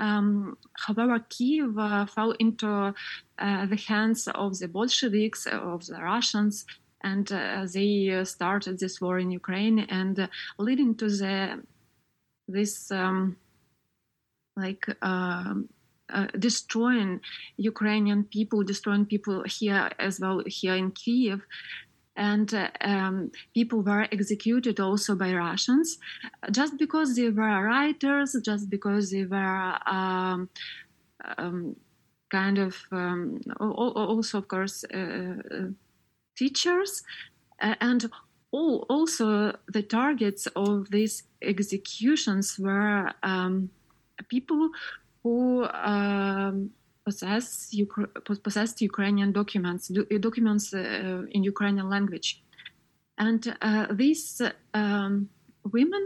[0.00, 2.94] Um, however, Kiev uh, fell into
[3.38, 6.66] uh, the hands of the Bolsheviks, of the Russians,
[7.04, 7.28] and
[7.72, 10.28] they started this war in Ukraine, and
[10.58, 11.62] leading to the
[12.48, 13.36] this um,
[14.56, 15.68] like um,
[16.08, 17.20] uh, destroying
[17.56, 21.42] Ukrainian people, destroying people here as well here in Kiev.
[22.16, 25.98] And uh, um, people were executed also by Russians
[26.50, 30.48] just because they were writers, just because they were um,
[31.36, 31.76] um
[32.30, 35.68] kind of um, also, of course, uh, uh
[36.36, 37.02] teachers.
[37.60, 38.10] and
[38.52, 43.70] all, also the targets of these executions were um,
[44.28, 44.70] people
[45.22, 46.70] who um,
[47.04, 47.74] possess
[48.42, 52.42] possessed Ukrainian documents, documents uh, in Ukrainian language,
[53.18, 54.42] and uh, these
[54.74, 55.28] um,
[55.72, 56.04] women.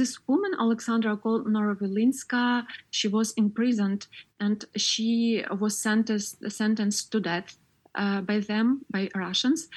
[0.00, 4.06] This woman, Alexandra Norovilinska, she was imprisoned
[4.38, 7.58] and she was sentenced, sentenced to death
[7.96, 9.68] uh, by them, by Russians.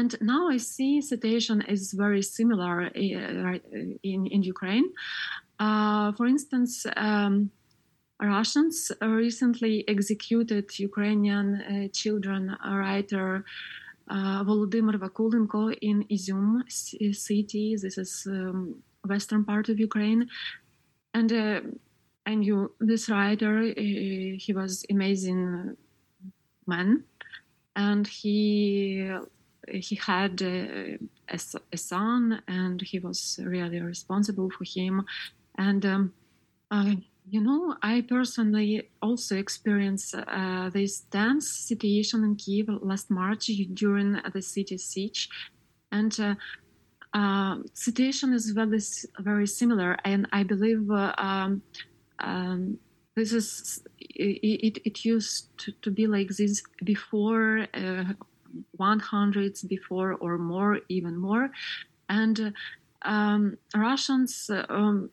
[0.00, 3.58] And now I see situation is very similar uh,
[4.02, 4.86] in, in Ukraine.
[5.58, 7.50] Uh, for instance, um,
[8.18, 13.44] Russians recently executed Ukrainian uh, children writer
[14.08, 16.48] uh, Volodymyr Vakulenko in Izium
[17.28, 17.76] city.
[17.76, 20.22] This is um, western part of Ukraine,
[21.12, 21.60] and uh,
[22.30, 23.54] I knew this writer.
[23.58, 23.74] Uh,
[24.44, 25.76] he was amazing
[26.66, 27.04] man,
[27.76, 28.40] and he
[29.68, 30.96] he had uh,
[31.28, 31.38] a,
[31.72, 35.04] a, son, and he was really responsible for him.
[35.58, 36.12] And um,
[36.70, 36.94] uh,
[37.28, 44.18] you know, I personally also experienced uh, this tense situation in Kiev last March during
[44.32, 45.28] the city siege,
[45.92, 46.34] and uh,
[47.14, 48.80] uh, situation is very
[49.18, 49.96] very similar.
[50.04, 51.62] And I believe uh, um,
[52.18, 52.78] um,
[53.16, 57.66] this is it, it used to, to, be like this before.
[58.78, 61.50] 100s uh, before or more, even more,
[62.08, 62.52] and
[63.02, 65.10] um, Russians um,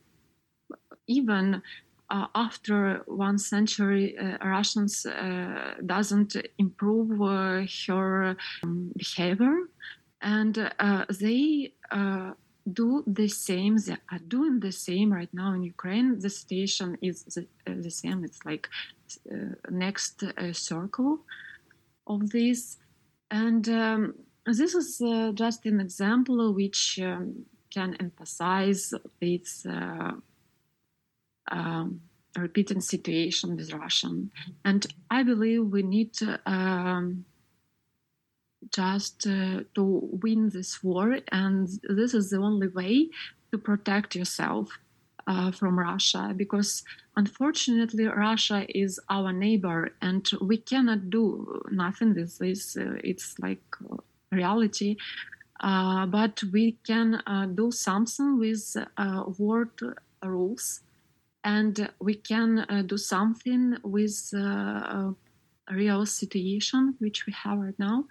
[1.07, 1.61] even
[2.09, 9.57] uh, after one century, uh, Russians uh, doesn't improve uh, her um, behavior,
[10.21, 12.31] and uh, they uh,
[12.71, 13.77] do the same.
[13.77, 16.19] They are doing the same right now in Ukraine.
[16.19, 18.23] The situation is the, the same.
[18.23, 18.69] It's like
[19.69, 20.23] next
[20.53, 21.19] circle
[22.07, 22.77] of this,
[23.31, 24.13] and um,
[24.45, 25.01] this is
[25.33, 29.65] just an example which um, can emphasize this
[31.51, 32.01] um,
[32.37, 34.31] repeating situation with Russian.
[34.63, 36.11] And I believe we need
[36.45, 37.25] um,
[38.73, 43.09] just uh, to win this war, and this is the only way
[43.51, 44.69] to protect yourself
[45.27, 46.83] uh, from Russia because
[47.15, 52.77] unfortunately Russia is our neighbor and we cannot do nothing with this.
[52.77, 53.63] Uh, it's like
[54.31, 54.95] reality.
[55.59, 59.71] Uh, but we can uh, do something with uh, word
[60.23, 60.81] rules
[61.43, 65.11] and we can uh, do something with uh,
[65.71, 68.05] real situation which we have right now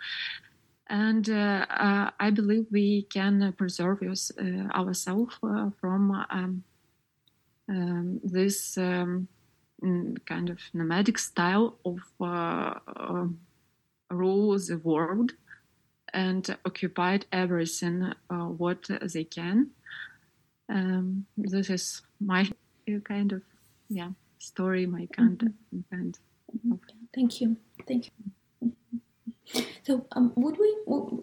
[0.88, 6.62] and uh, uh I believe we can preserve us, uh, ourselves uh, from um,
[7.68, 9.28] um, this um,
[10.26, 12.00] kind of nomadic style of
[14.10, 15.32] rule the world
[16.12, 19.70] and occupied everything what they can.
[20.68, 22.48] Um, this is my
[23.04, 23.42] kind of
[23.88, 25.94] yeah story, my kind mm-hmm.
[25.94, 26.18] kind.
[26.72, 26.80] Of.
[27.14, 27.56] Thank you,
[27.86, 28.32] thank you.
[29.82, 30.76] So, um, would we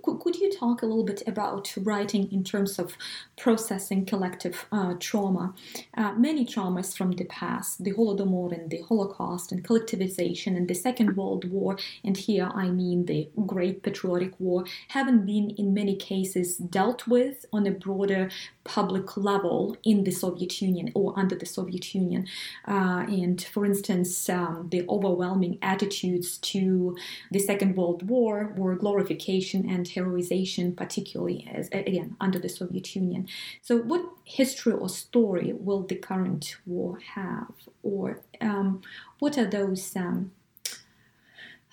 [0.03, 2.95] could you talk a little bit about writing in terms of
[3.37, 5.53] processing collective uh, trauma?
[5.95, 10.73] Uh, many traumas from the past, the Holodomor and the Holocaust and collectivization and the
[10.73, 15.95] Second World War, and here I mean the Great Patriotic War, haven't been in many
[15.95, 18.29] cases dealt with on a broader
[18.63, 22.27] public level in the Soviet Union or under the Soviet Union.
[22.67, 26.95] Uh, and for instance, um, the overwhelming attitudes to
[27.31, 33.27] the Second World War were glorification and heroization, particularly as again under the Soviet Union.
[33.61, 38.81] So, what history or story will the current war have, or um,
[39.19, 39.95] what are those?
[39.95, 40.31] Um,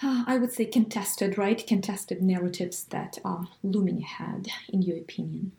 [0.03, 1.67] I would say contested, right?
[1.67, 5.53] Contested narratives that are looming ahead, in your opinion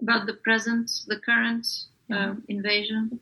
[0.00, 1.66] about the present, the current
[2.12, 3.20] uh, invasion?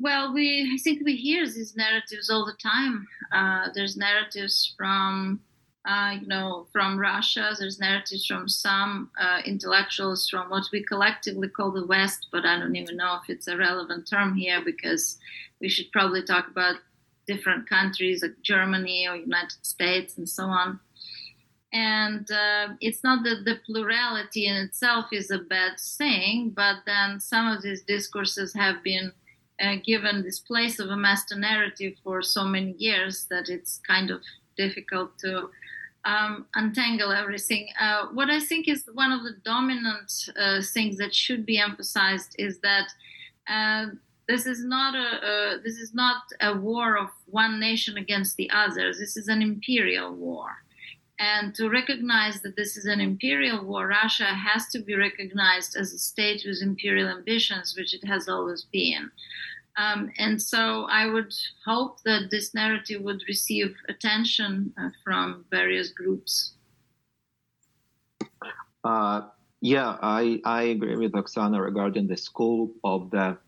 [0.00, 3.06] Well, we I think we hear these narratives all the time.
[3.32, 5.40] Uh, there's narratives from
[5.84, 7.52] uh, you know from Russia.
[7.58, 12.58] There's narratives from some uh, intellectuals from what we collectively call the West, but I
[12.58, 15.18] don't even know if it's a relevant term here because
[15.60, 16.76] we should probably talk about
[17.26, 20.80] different countries like Germany or United States and so on
[21.72, 27.20] and uh, it's not that the plurality in itself is a bad thing but then
[27.20, 29.12] some of these discourses have been
[29.60, 34.10] uh, given this place of a master narrative for so many years that it's kind
[34.10, 34.22] of
[34.56, 35.50] difficult to
[36.04, 37.68] um, untangle everything.
[37.78, 42.34] Uh, what I think is one of the dominant uh, things that should be emphasized
[42.38, 42.88] is that
[43.48, 43.86] uh,
[44.28, 48.92] this is not a, this is not a war of one nation against the other.
[48.92, 50.58] This is an imperial war
[51.18, 55.92] and to recognize that this is an imperial war, Russia has to be recognized as
[55.92, 59.10] a state with imperial ambitions, which it has always been.
[59.76, 61.32] Um, and so I would
[61.64, 66.54] hope that this narrative would receive attention uh, from various groups.
[68.84, 69.22] Uh,
[69.60, 73.38] yeah, I, I agree with Oksana regarding the scope of the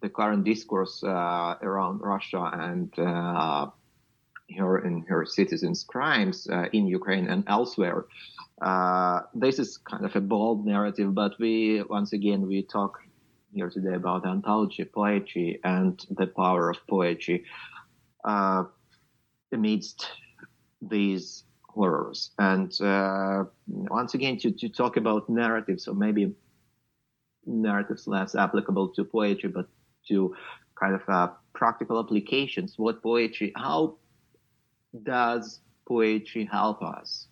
[0.00, 3.66] the current discourse uh, around Russia and uh,
[4.56, 8.06] her and her citizens' crimes uh, in Ukraine and elsewhere.
[8.60, 12.98] Uh, this is kind of a bold narrative, but we once again we talk
[13.52, 17.44] here today about anthology poetry and the power of poetry
[18.24, 18.64] uh,
[19.52, 20.06] amidst
[20.82, 22.30] these horrors.
[22.38, 26.34] And uh, once again, to, to talk about narratives, or maybe
[27.46, 29.68] narratives less applicable to poetry, but
[30.08, 30.34] to
[30.78, 32.74] kind of uh, practical applications.
[32.76, 33.96] What poetry, how
[35.02, 37.26] does poetry help us?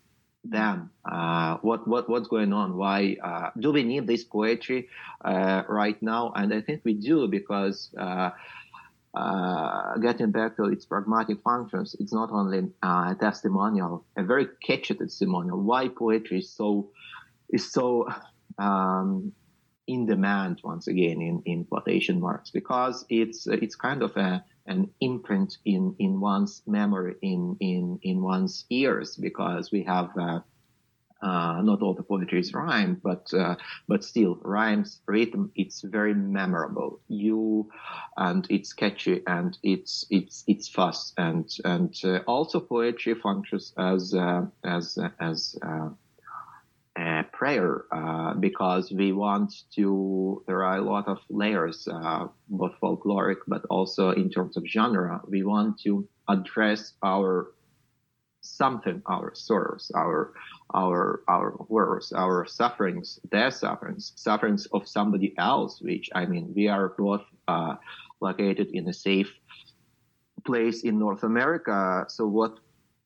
[0.44, 2.76] Them, uh, what what what's going on?
[2.76, 4.88] Why uh, do we need this poetry
[5.24, 6.32] uh, right now?
[6.36, 8.30] And I think we do because uh,
[9.12, 14.94] uh, getting back to its pragmatic functions, it's not only a testimonial, a very catchy
[14.94, 15.60] testimonial.
[15.60, 16.90] Why poetry is so
[17.48, 18.06] is so
[18.58, 19.32] um,
[19.86, 24.90] in demand once again in, in quotation marks because it's it's kind of a an
[25.00, 30.40] imprint in, in one's memory, in, in, in one's ears, because we have uh,
[31.22, 33.56] uh, not all the poetry is rhyme, but uh,
[33.88, 35.50] but still rhymes, rhythm.
[35.54, 37.00] It's very memorable.
[37.08, 37.70] You
[38.16, 44.14] and it's catchy and it's it's it's fast and and uh, also poetry functions as
[44.14, 45.56] uh, as as
[46.98, 52.72] uh, prayer uh, because we want to there are a lot of layers uh, both
[52.82, 55.20] folkloric but also in terms of genre.
[55.28, 57.52] We want to address our
[58.40, 60.32] something our sorrows our
[60.72, 66.68] our our horrors our sufferings their sufferings sufferings of somebody else which i mean we
[66.68, 67.74] are both uh,
[68.20, 69.32] located in a safe
[70.46, 72.06] place in north america.
[72.08, 72.58] So what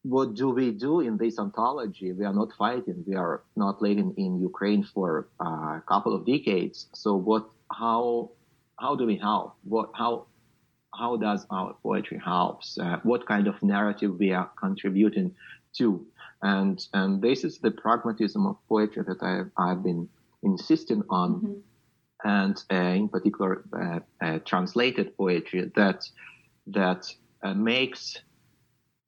[0.02, 2.12] what do we do in this anthology?
[2.12, 3.04] We are not fighting.
[3.06, 6.86] We are not living in Ukraine for uh, a couple of decades.
[6.94, 7.48] So what?
[7.70, 8.30] How?
[8.78, 9.56] How do we help?
[9.64, 9.90] What?
[9.94, 10.26] How?
[10.98, 12.78] How does our poetry helps?
[12.78, 15.34] Uh, what kind of narrative we are contributing
[15.76, 16.06] to?
[16.42, 20.08] And and this is the pragmatism of poetry that I I've been
[20.42, 22.28] insisting on, mm-hmm.
[22.28, 26.08] and uh, in particular uh, uh, translated poetry that
[26.68, 28.16] that uh, makes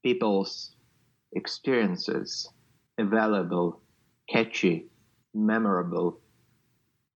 [0.02, 0.74] people's
[1.32, 2.48] experiences
[2.98, 3.80] available,
[4.28, 4.86] catchy,
[5.34, 6.20] memorable,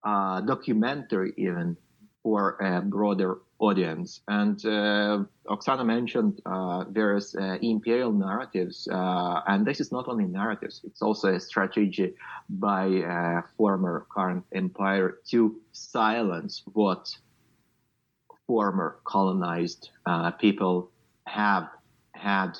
[0.04, 1.76] uh, documentary even
[2.22, 4.20] for a broader audience.
[4.28, 10.24] And uh, Oksana mentioned uh, various uh, imperial narratives, uh, and this is not only
[10.24, 12.14] narratives; it's also a strategy
[12.48, 17.16] by uh, former current empire to silence what
[18.46, 19.90] former colonized
[20.38, 20.90] people
[21.26, 21.68] have
[22.12, 22.56] had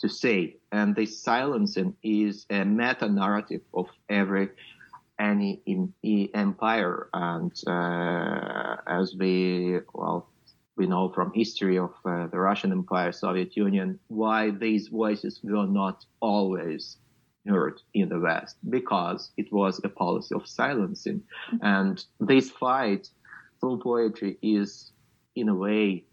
[0.00, 0.56] to say.
[0.72, 4.50] And this silencing is a meta narrative of every
[5.18, 7.08] any in, in empire.
[7.12, 10.28] And uh, as we well
[10.76, 15.66] we know from history of uh, the Russian Empire, Soviet Union, why these voices were
[15.66, 16.98] not always
[17.46, 21.22] heard in the West because it was a policy of silencing.
[21.62, 23.08] And this fight
[23.60, 24.92] through poetry is,
[25.34, 26.04] in a way,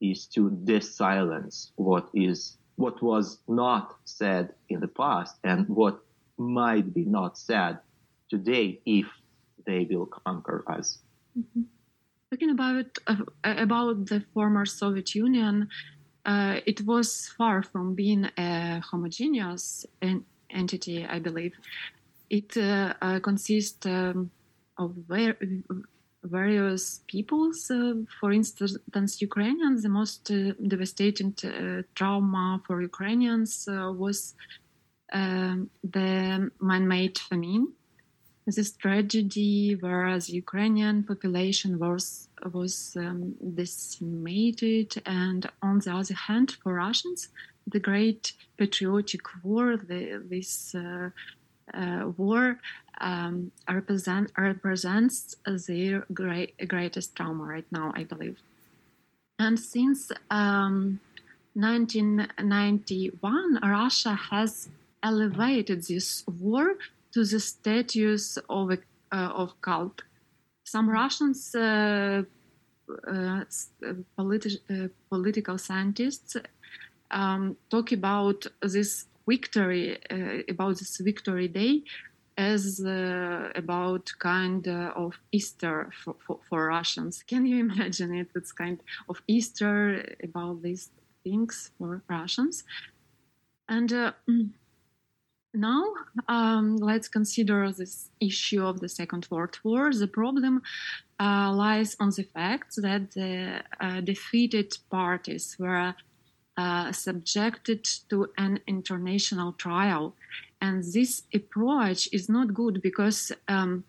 [0.00, 6.00] is to desilence what is what was not said in the past and what
[6.38, 7.78] might be not said
[8.30, 9.06] today if
[9.66, 10.98] they will conquer us.
[11.38, 11.62] Mm-hmm.
[12.30, 15.68] Talking about uh, about the former Soviet Union,
[16.24, 21.04] uh, it was far from being a homogeneous en- entity.
[21.04, 21.52] I believe
[22.30, 24.30] it uh, uh consists um,
[24.78, 25.36] of ver-
[26.24, 27.70] various peoples.
[27.70, 29.82] Uh, for instance, Ukrainians.
[29.82, 31.34] The most uh, devastating
[31.94, 34.34] trauma for Ukrainians was
[35.12, 37.68] um, the man-made famine
[38.46, 46.56] this tragedy, whereas the Ukrainian population was was um, decimated, and on the other hand,
[46.62, 47.28] for Russians,
[47.66, 51.10] the Great Patriotic War, the, this uh, uh,
[52.16, 52.58] war
[53.00, 55.36] um, represent, represents
[55.66, 58.38] their great, greatest trauma right now, I believe.
[59.38, 61.00] And since um,
[61.54, 64.68] 1991, Russia has
[65.02, 66.76] elevated this war
[67.12, 68.78] to the status of a,
[69.10, 70.02] uh, of cult.
[70.64, 72.22] Some Russians, uh,
[73.06, 73.44] uh,
[74.18, 76.36] politi- political scientists,
[77.10, 79.98] um, talk about this victory,
[80.48, 81.82] about this victory day,
[82.36, 87.22] as uh, about kind uh, of Easter for, for, for, Russians.
[87.22, 88.28] Can you imagine it?
[88.34, 90.90] It's kind of Easter about these
[91.24, 92.64] things for Russians.
[93.68, 94.12] And uh,
[95.54, 95.84] now,
[96.28, 99.92] um, let's consider this issue of the Second World War.
[99.92, 100.62] The problem
[101.20, 105.94] uh, lies on the fact that the uh, defeated parties were
[106.56, 110.14] uh, subjected to an international trial.
[110.60, 113.84] And this approach is not good because um,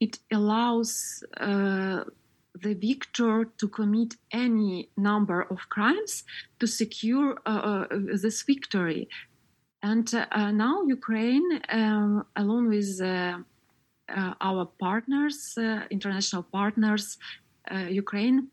[0.00, 2.04] it allows uh,
[2.62, 6.24] the victor to commit any number of crimes
[6.58, 7.86] to secure uh, uh,
[8.20, 9.08] this victory.
[9.82, 13.00] And uh, now Ukraine, along with
[14.40, 15.56] our partners,
[15.90, 17.16] international partners,
[17.88, 18.48] Ukraine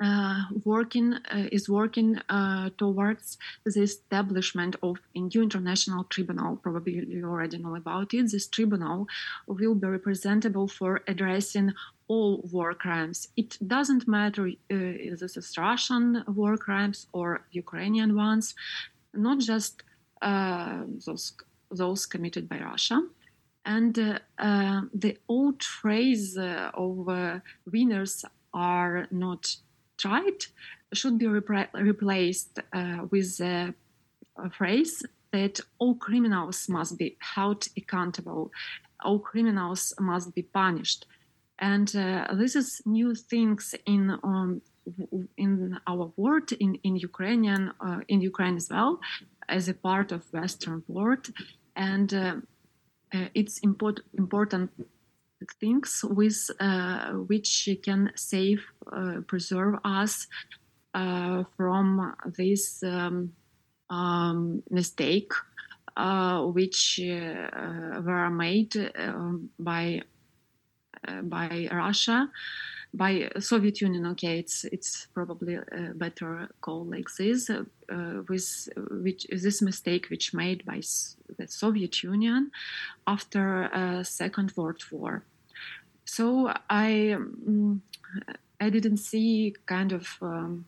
[0.00, 6.56] uh, working uh, is working uh, towards the establishment of a new international tribunal.
[6.56, 8.30] Probably you already know about it.
[8.30, 9.06] This tribunal
[9.46, 11.72] will be representable for addressing
[12.06, 13.28] all war crimes.
[13.36, 18.54] It doesn't matter if this is Russian war crimes or Ukrainian ones,
[19.12, 19.82] not just
[20.22, 21.32] uh, those
[21.70, 23.02] those committed by Russia.
[23.64, 27.40] And uh, uh, the old phrase of
[27.70, 28.24] winners
[28.54, 29.56] are not
[29.98, 30.46] tried
[30.92, 32.58] should be replaced
[33.10, 33.74] with a
[34.50, 38.50] phrase that all criminals must be held accountable,
[39.04, 41.06] all criminals must be punished.
[41.58, 44.62] And uh, this is new things in um,
[45.36, 49.00] in our world, in in Ukrainian, uh, in Ukraine as well
[49.48, 51.26] as a part of Western world,
[51.74, 52.36] and uh,
[53.14, 54.70] uh, it's important important
[55.60, 58.64] things with uh, which can save,
[59.26, 60.26] preserve us
[61.56, 63.32] from this um,
[63.90, 65.32] um, mistake,
[65.96, 70.02] which were made um, by
[71.22, 72.28] by Russia
[72.94, 77.64] by Soviet Union, okay, it's it's probably a better call like this, uh,
[78.28, 80.80] with which this mistake which made by
[81.36, 82.50] the Soviet Union
[83.06, 85.22] after uh, Second World War.
[86.04, 87.82] So I um,
[88.60, 90.64] I didn't see kind of um,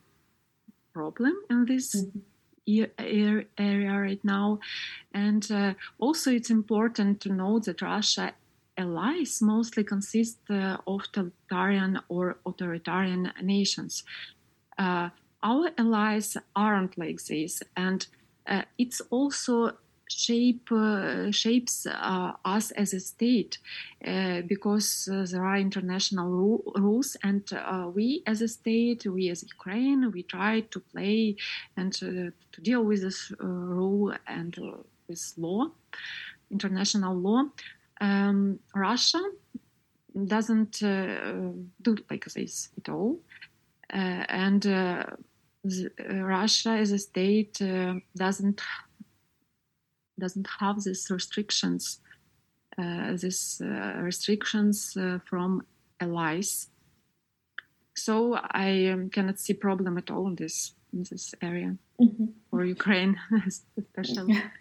[0.93, 1.97] problem in this.
[1.97, 2.19] Mm-hmm
[3.59, 4.61] area right now.
[5.13, 8.33] And uh, also, it's important to note that Russia
[8.81, 14.05] allies mostly consist uh, of totalitarian or authoritarian nations.
[14.79, 15.11] Uh,
[15.43, 18.07] our allies aren't like this, and
[18.47, 19.73] uh, it's also
[20.11, 23.59] shape uh, shapes uh, us as a state
[24.07, 27.45] uh, because there are international ru- rules, and
[27.95, 31.37] we as a state, we as Ukraine, we try to play
[31.77, 34.57] and to deal with this rule and
[35.09, 35.71] with law,
[36.51, 37.45] international law.
[38.01, 39.21] Um, Russia
[40.27, 43.21] doesn't uh, do like this at all,
[43.93, 45.05] uh, and uh,
[45.65, 45.91] the,
[46.23, 47.61] Russia as a state
[48.17, 48.61] doesn't
[50.19, 52.01] doesn't have these restrictions,
[52.77, 53.63] these
[54.03, 55.63] restrictions from
[56.01, 56.69] allies.
[57.95, 62.27] So I um, cannot see problem at all in this in this area mm-hmm.
[62.51, 63.17] for Ukraine
[63.79, 64.43] especially.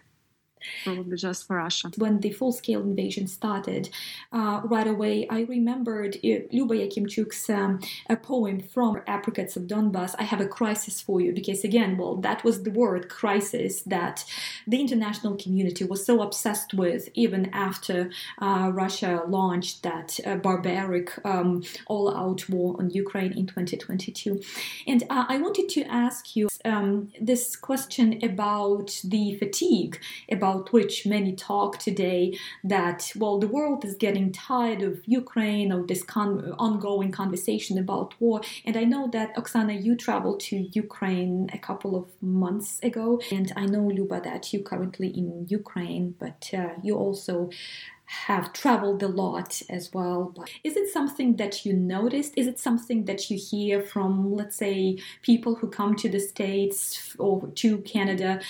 [0.84, 1.90] probably just for Russia.
[1.96, 3.90] When the full scale invasion started,
[4.32, 10.14] uh, right away I remembered uh, Luba Yakimchuk's um, a poem from Apricots of Donbass
[10.18, 14.24] I have a crisis for you, because again, well, that was the word crisis that
[14.66, 21.12] the international community was so obsessed with even after uh, Russia launched that uh, barbaric
[21.24, 24.40] um, all out war on Ukraine in 2022.
[24.86, 30.00] And uh, I wanted to ask you um, this question about the fatigue,
[30.30, 35.70] about about which many talk today that, well, the world is getting tired of Ukraine,
[35.72, 38.40] of this con- ongoing conversation about war.
[38.64, 43.20] And I know that, Oksana, you traveled to Ukraine a couple of months ago.
[43.30, 47.50] And I know, Luba, that you're currently in Ukraine, but uh, you also
[48.10, 50.32] have traveled a lot as well.
[50.36, 52.32] But is it something that you noticed?
[52.36, 57.14] Is it something that you hear from, let's say, people who come to the States
[57.20, 58.40] or to Canada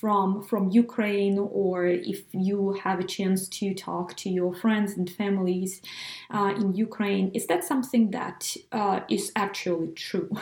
[0.00, 5.08] from from Ukraine, or if you have a chance to talk to your friends and
[5.08, 5.82] families
[6.30, 7.30] uh, in Ukraine?
[7.34, 10.30] Is that something that uh, is actually true?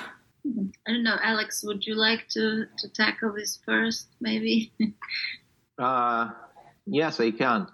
[0.86, 1.64] I don't know, Alex.
[1.64, 4.72] Would you like to to tackle this first, maybe?
[5.78, 6.30] uh,
[6.86, 7.66] yes, I can.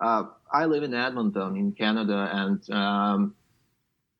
[0.00, 3.34] Uh, I live in Edmonton, in Canada, and um,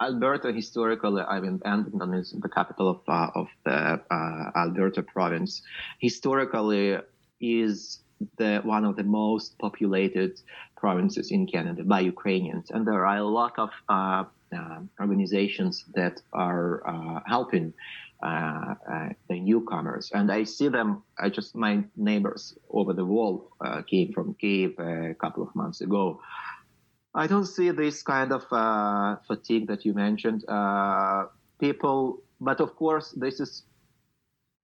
[0.01, 5.62] Alberta historically, I mean, Edmonton is the capital of uh, of the uh, Alberta province.
[5.98, 6.98] Historically,
[7.40, 8.01] is
[8.36, 10.40] the one of the most populated
[10.76, 14.24] provinces in Canada by Ukrainians, and there are a lot of uh,
[14.57, 17.72] uh organizations that are uh, helping
[18.22, 18.74] uh,
[19.28, 21.03] the newcomers, and I see them.
[21.18, 23.51] I just my neighbors over the wall
[23.86, 26.20] came from Kiev a couple of months ago.
[27.14, 30.44] I don't see this kind of uh, fatigue that you mentioned.
[30.48, 31.26] Uh,
[31.58, 33.64] people, but of course, this is,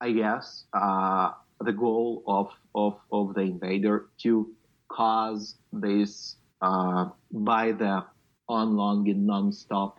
[0.00, 4.54] I guess, uh, the goal of, of of the invader to
[4.88, 8.04] cause this by the
[8.48, 9.98] on long and non-stop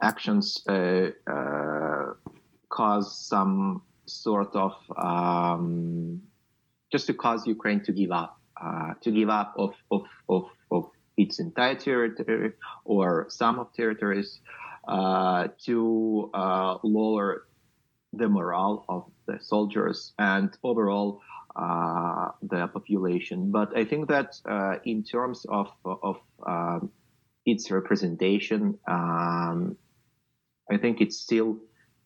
[0.00, 2.12] actions uh, uh,
[2.68, 6.22] cause some sort of um,
[6.90, 10.90] just to cause Ukraine to give up, uh, to give up of, of, of, of
[11.16, 12.52] its entire territory
[12.84, 14.40] or some of territories,
[14.88, 17.46] uh, to uh, lower
[18.14, 21.20] the morale of the soldiers and overall
[21.56, 23.50] uh, the population.
[23.50, 24.40] But I think that
[24.84, 26.90] in terms of of um,
[27.44, 29.76] its representation, um,
[30.70, 31.58] I think it's still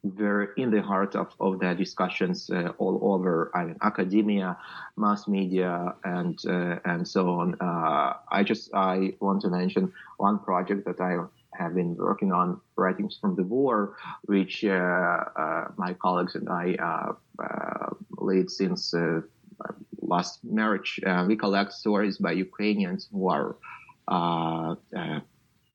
[0.04, 4.56] very in the heart of, of the discussions uh, all over I mean, academia,
[4.96, 7.56] mass media, and uh, and so on.
[7.60, 11.18] Uh, I just I want to mention one project that I
[11.54, 16.74] have been working on, writings from the war, which uh, uh, my colleagues and I
[16.74, 18.94] uh, lead since
[20.00, 20.98] last March.
[21.28, 23.56] we collect stories by Ukrainians who are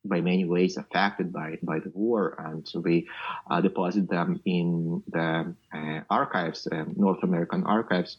[0.08, 3.08] by many ways affected by, by the war, and so we
[3.49, 8.18] uh, deposit them in the uh, archives, uh, North American archives.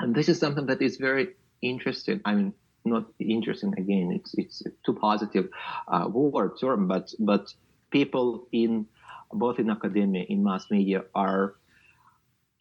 [0.00, 2.20] And this is something that is very interesting.
[2.24, 2.54] I mean,
[2.84, 4.12] not interesting again.
[4.12, 5.48] It's it's too positive
[5.86, 7.52] uh, war term, but but
[7.90, 8.86] people in
[9.32, 11.54] both in academia, in mass media, are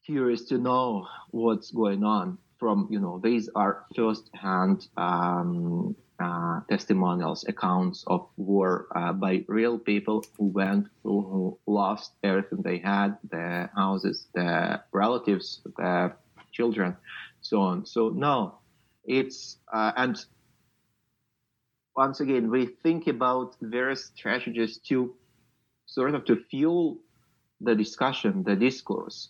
[0.06, 2.38] curious to know what's going on.
[2.60, 9.78] From you know, these are first-hand um, uh, testimonials, accounts of war uh, by real
[9.78, 16.18] people who went through, who lost everything they had, their houses, their relatives, their
[16.52, 16.96] children,
[17.42, 17.86] so on.
[17.86, 18.60] So no,
[19.04, 20.18] it's uh, and
[21.96, 25.16] once again we think about various strategies to
[25.86, 27.00] sort of to fuel
[27.60, 29.30] the discussion, the discourse,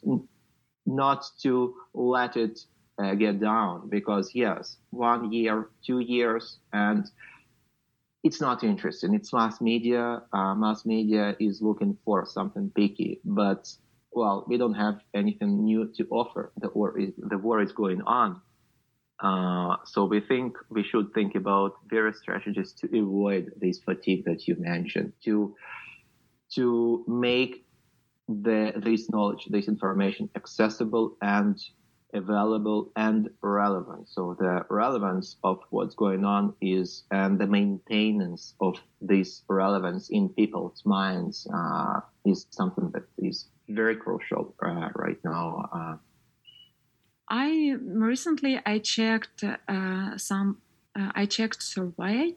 [0.86, 2.60] not to let it
[3.02, 7.10] uh, get down because yes, one year, two years, and
[8.24, 9.14] it's not interesting.
[9.14, 10.22] It's mass media.
[10.32, 13.68] Uh, mass media is looking for something picky, but
[14.12, 16.52] well, we don't have anything new to offer.
[16.58, 18.42] The war is, the war is going on.
[19.24, 24.48] Uh, so we think we should think about various strategies to avoid this fatigue that
[24.48, 25.56] you mentioned, to
[26.56, 27.66] to make
[28.28, 31.60] the this knowledge, this information accessible and
[32.14, 34.08] available and relevant.
[34.10, 40.30] So the relevance of what's going on is, and the maintenance of this relevance in
[40.30, 45.70] people's minds uh, is something that is very crucial uh, right now.
[45.74, 45.96] Uh,
[47.30, 50.58] I recently I checked uh, some.
[50.94, 52.36] Uh, I checked survey,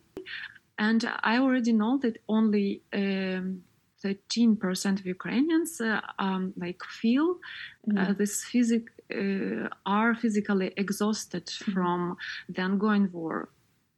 [0.79, 2.83] and I already know that only.
[2.93, 3.64] Um,
[4.05, 8.12] 13% of Ukrainians uh, um, like feel uh, mm-hmm.
[8.18, 8.85] this physic,
[9.15, 11.73] uh, are physically exhausted mm-hmm.
[11.73, 12.17] from
[12.49, 13.49] the ongoing war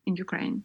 [0.06, 0.64] in Ukraine.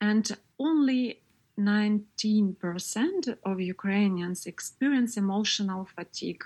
[0.00, 1.22] And only
[1.58, 6.42] 19% of Ukrainians experience emotional fatigue.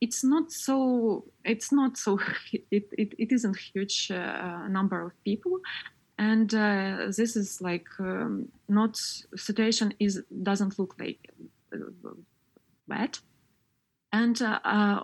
[0.00, 1.24] It's not so.
[1.44, 2.18] It's not so.
[2.70, 5.60] It, it, it isn't huge uh, number of people,
[6.18, 8.96] and uh, this is like um, not
[9.36, 11.30] situation is doesn't look like
[11.74, 12.10] uh,
[12.88, 13.18] bad,
[14.12, 15.00] and uh, uh,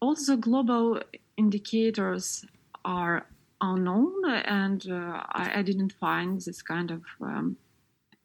[0.00, 1.00] also global
[1.36, 2.44] indicators
[2.84, 3.26] are
[3.60, 4.12] unknown,
[4.44, 7.56] and uh, I, I, didn't find this kind of um,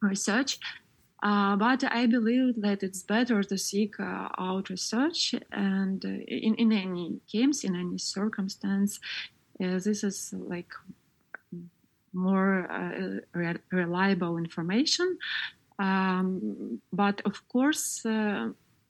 [0.02, 0.60] research.
[1.24, 6.56] Uh, but I believe that it's better to seek uh, out research, and uh, in,
[6.56, 9.00] in any case, in any circumstance,
[9.64, 10.72] uh, this is like
[12.14, 15.18] more uh, re- reliable information.
[15.80, 18.06] Um, but of course,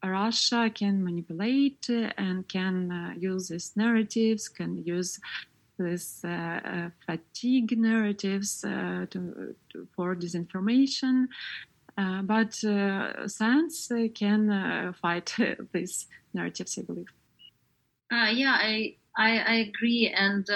[0.09, 5.19] Russia can manipulate uh, and can uh, use these narratives, can use
[5.77, 11.27] this uh, uh, fatigue narratives uh, to, to, for disinformation.
[11.97, 15.35] Uh, but science can fight
[15.73, 17.07] these narratives, I believe.
[18.11, 20.13] yeah, I, I, I agree.
[20.15, 20.47] And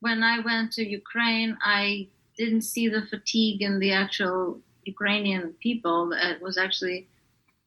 [0.00, 6.12] when I went to Ukraine, I didn't see the fatigue in the actual Ukrainian people.
[6.12, 7.06] It was actually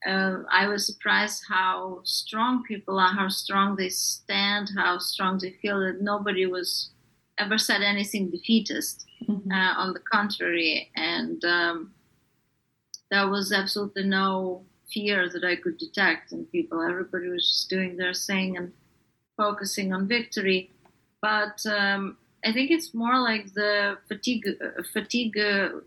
[0.06, 5.52] uh, I was surprised how strong people are, how strong they stand, how strong they
[5.62, 6.90] feel that nobody was
[7.38, 9.06] ever said anything defeatist.
[9.28, 9.52] Mm-hmm.
[9.52, 11.92] Uh, on the contrary, and um,
[13.12, 16.82] there was absolutely no fear that I could detect in people.
[16.82, 18.72] Everybody was just doing their thing and
[19.36, 20.70] focusing on victory.
[21.20, 24.48] But um, I think it's more like the fatigue.
[24.92, 25.38] Fatigue.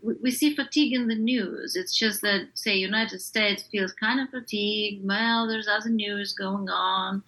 [0.02, 1.76] We see fatigue in the news.
[1.76, 5.06] It's just that, say, United States feels kind of fatigued.
[5.06, 7.22] Well, there's other news going on,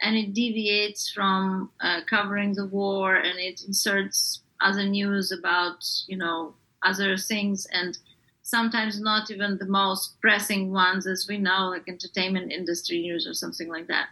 [0.00, 6.16] and it deviates from uh, covering the war, and it inserts other news about, you
[6.16, 7.98] know, other things, and
[8.42, 13.34] sometimes not even the most pressing ones, as we know, like entertainment industry news or
[13.34, 14.08] something like that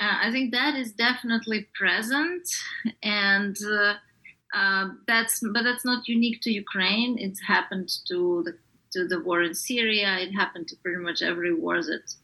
[0.00, 2.48] uh, I think that is definitely present,
[3.02, 3.94] and uh,
[4.54, 7.18] uh, that's but that's not unique to Ukraine.
[7.18, 8.56] It's happened to the
[8.92, 10.18] to the war in Syria.
[10.18, 12.14] It happened to pretty much every war that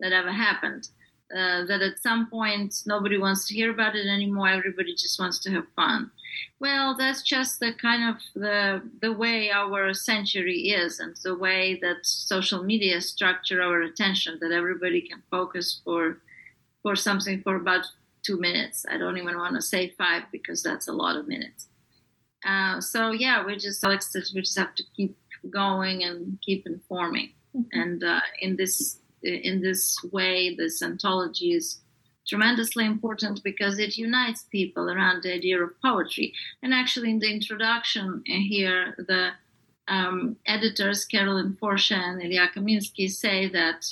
[0.00, 0.88] that ever happened.
[1.30, 4.48] Uh, that at some point nobody wants to hear about it anymore.
[4.48, 6.10] Everybody just wants to have fun.
[6.58, 11.78] Well, that's just the kind of the the way our century is, and the way
[11.82, 14.38] that social media structure our attention.
[14.40, 16.18] That everybody can focus for
[16.82, 17.84] for something for about
[18.22, 18.84] two minutes.
[18.90, 21.68] I don't even want to say five because that's a lot of minutes.
[22.44, 25.16] Uh, so yeah, we just Alex, we just have to keep
[25.50, 27.30] going and keep informing.
[27.56, 27.80] Mm-hmm.
[27.80, 31.80] And uh, in this in this way, this anthology is
[32.28, 36.32] tremendously important because it unites people around the idea of poetry.
[36.62, 39.30] And actually, in the introduction here, the
[39.88, 43.86] um, editors Carolyn Forché and Ilya Kaminsky say that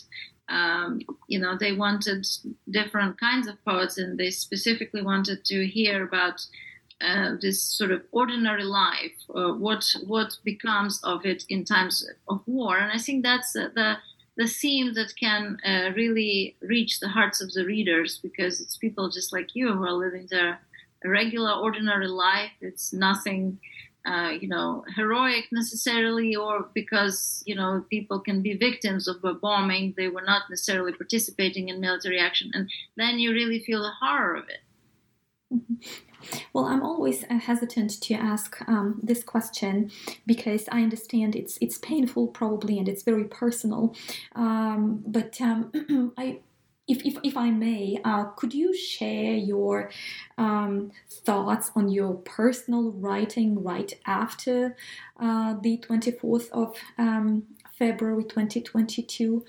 [0.49, 2.27] um, you know, they wanted
[2.71, 6.47] different kinds of poets, and they specifically wanted to hear about
[7.01, 12.41] uh, this sort of ordinary life, uh, what what becomes of it in times of
[12.47, 12.79] war.
[12.79, 13.97] And I think that's uh, the
[14.37, 19.09] the theme that can uh, really reach the hearts of the readers because it's people
[19.09, 20.61] just like you who are living their
[21.05, 22.53] regular, ordinary life.
[22.61, 23.59] It's nothing
[24.07, 29.35] uh, you know, heroic necessarily, or because you know people can be victims of a
[29.35, 33.93] bombing, they were not necessarily participating in military action, and then you really feel the
[34.01, 34.61] horror of it.
[35.53, 35.75] Mm-hmm.
[36.53, 39.91] Well, I'm always uh, hesitant to ask um, this question
[40.27, 43.95] because I understand it's it's painful probably and it's very personal.
[44.35, 46.41] Um, but um, I
[46.89, 49.91] if, if, if I may, uh, could you share your
[50.39, 54.77] um, thoughts on your personal writing right after
[55.19, 57.43] uh, the 24th of um,
[57.77, 59.45] February 2022?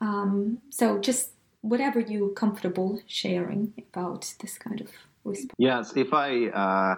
[0.00, 1.30] Um, so, just
[1.62, 4.90] whatever you're comfortable sharing about this kind of
[5.24, 5.52] response.
[5.56, 6.96] Yes, if I uh,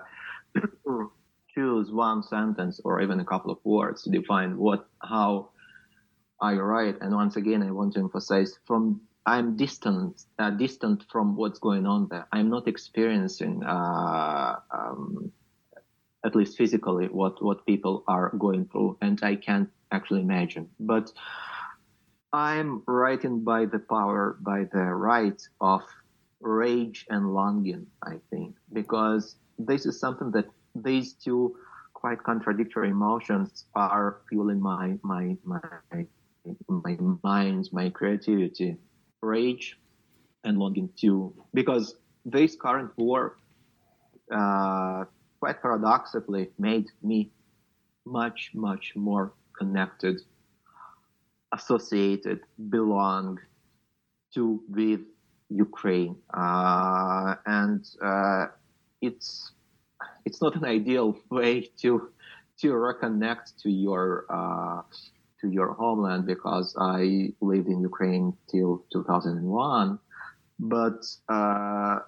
[1.55, 5.51] choose one sentence or even a couple of words to define what, how
[6.41, 11.35] I write, and once again, I want to emphasize from I'm distant, uh, distant from
[11.37, 12.27] what's going on there.
[12.31, 15.33] I'm not experiencing, uh, um,
[16.25, 20.69] at least physically, what what people are going through, and I can't actually imagine.
[20.79, 21.11] But
[22.33, 25.83] I'm writing by the power, by the right of
[26.41, 27.87] rage and longing.
[28.03, 31.57] I think because this is something that these two
[31.95, 35.61] quite contradictory emotions are fueling my my my
[36.69, 38.77] my mind, my creativity
[39.25, 39.79] rage
[40.45, 43.37] and longing too because this current war,
[44.31, 45.05] uh,
[45.41, 47.31] quite paradoxically, made me
[48.07, 50.21] much, much more connected,
[51.53, 53.39] associated, belong
[54.35, 55.01] to with
[55.51, 58.47] Ukraine, uh, and uh,
[59.01, 59.53] it's
[60.25, 62.11] it's not an ideal way to
[62.61, 64.83] to reconnect to your uh,
[65.45, 69.99] to your homeland because I lived in Ukraine till 2001,
[70.59, 71.99] but uh,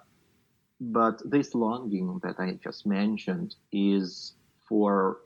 [0.79, 4.33] but this longing that I just mentioned is
[4.67, 5.19] for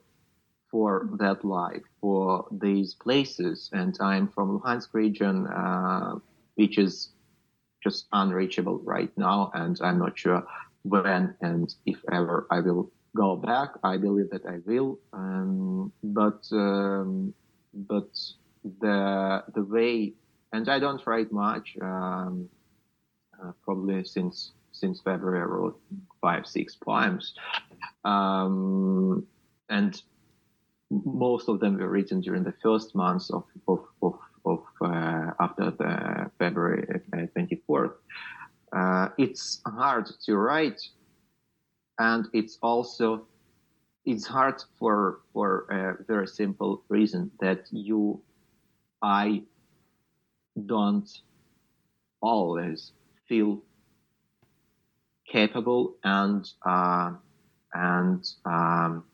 [0.70, 6.14] for that life, for these places, and I'm from Luhansk region, uh,
[6.54, 7.10] which is
[7.84, 10.42] just unreachable right now, and I'm not sure
[10.82, 13.70] when and if ever I will go back.
[13.84, 17.34] I believe that I will, um, but um,
[17.74, 18.08] but
[18.80, 20.14] the the way,
[20.52, 21.76] and I don't write much.
[21.80, 22.48] Um,
[23.42, 25.80] uh, probably since since February, I wrote
[26.20, 27.34] five six poems,
[28.04, 29.26] um,
[29.68, 30.00] and
[30.90, 35.70] most of them were written during the first months of of, of, of uh, after
[35.70, 37.92] the February uh, twenty fourth.
[38.72, 40.80] Uh, it's hard to write,
[41.98, 43.26] and it's also
[44.04, 48.20] it's hard for for a very simple reason that you
[49.00, 49.42] I
[50.66, 51.08] don't
[52.20, 52.92] always
[53.28, 53.62] feel
[55.26, 57.12] capable and uh,
[57.72, 59.04] and um,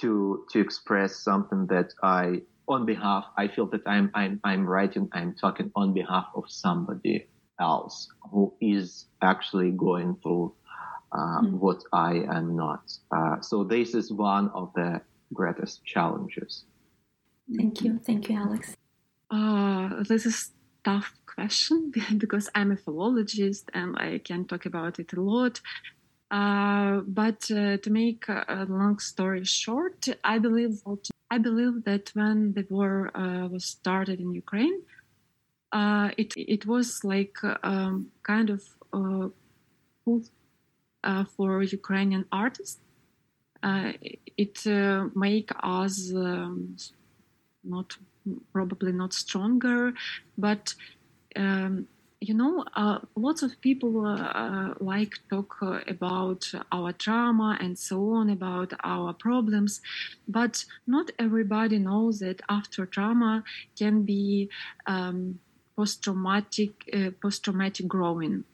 [0.00, 5.08] to to express something that I on behalf I feel that I'm I'm I'm writing
[5.12, 7.26] I'm talking on behalf of somebody
[7.60, 10.52] else who is actually going through
[11.12, 11.52] uh, mm.
[11.52, 12.92] what I am not.
[13.10, 15.00] Uh, so this is one of the
[15.32, 16.64] greatest challenges.
[17.56, 18.76] Thank you, thank you, Alex.
[19.30, 20.52] Uh, this is
[20.84, 25.60] tough question because I'm a philologist and I can talk about it a lot.
[26.30, 32.10] Uh, but uh, to make a long story short, I believe that I believe that
[32.14, 34.82] when the war uh, was started in Ukraine,
[35.72, 39.28] uh, it it was like um, kind of uh,
[41.36, 42.80] for Ukrainian artists.
[43.62, 43.92] Uh,
[44.36, 46.76] it uh, make us um,
[47.64, 47.96] not
[48.52, 49.92] probably not stronger,
[50.36, 50.74] but
[51.36, 51.86] um,
[52.20, 57.98] you know, uh, lots of people uh, like talk uh, about our trauma and so
[58.18, 59.80] on, about our problems,
[60.26, 63.44] but not everybody knows that after trauma
[63.78, 64.48] can be
[64.86, 65.38] um,
[65.76, 66.72] post-traumatic,
[67.20, 68.44] post-traumatic growing.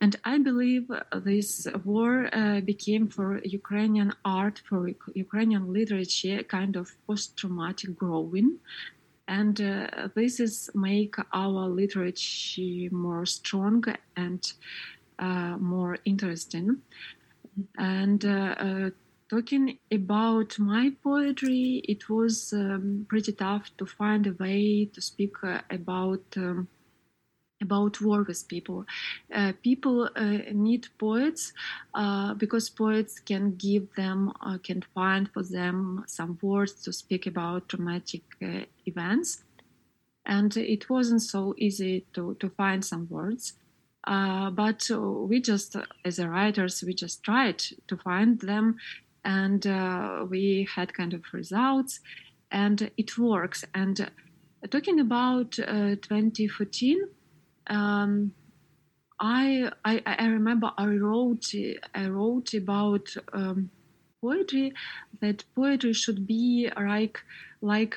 [0.00, 0.90] And I believe
[1.24, 8.58] this war uh, became for Ukrainian art, for Ukrainian literature, kind of post-traumatic growing.
[9.26, 13.84] And uh, this is make our literature more strong
[14.16, 14.52] and
[15.18, 16.82] uh, more interesting.
[17.78, 18.90] And uh, uh,
[19.30, 25.42] talking about my poetry, it was um, pretty tough to find a way to speak
[25.42, 26.68] uh, about um,
[27.60, 28.84] about war with people.
[29.34, 31.52] Uh, people uh, need poets
[31.94, 37.26] uh, because poets can give them, uh, can find for them some words to speak
[37.26, 39.44] about traumatic uh, events.
[40.26, 43.54] And it wasn't so easy to, to find some words.
[44.04, 48.76] Uh, but we just, as writers, we just tried to find them
[49.24, 49.64] and
[50.30, 51.98] we had kind of results
[52.52, 53.64] and it works.
[53.74, 54.08] And
[54.70, 57.08] talking about 2014,
[57.68, 58.32] um,
[59.18, 61.52] I, I, I remember I wrote
[61.94, 63.70] I wrote about um,
[64.20, 64.72] poetry
[65.20, 67.20] that poetry should be like
[67.62, 67.96] like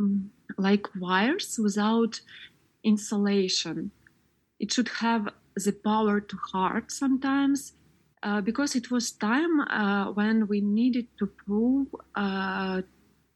[0.00, 0.28] mm,
[0.58, 2.20] like wires without
[2.84, 3.92] insulation.
[4.60, 7.72] It should have the power to hurt sometimes
[8.22, 12.82] uh, because it was time uh, when we needed to prove uh,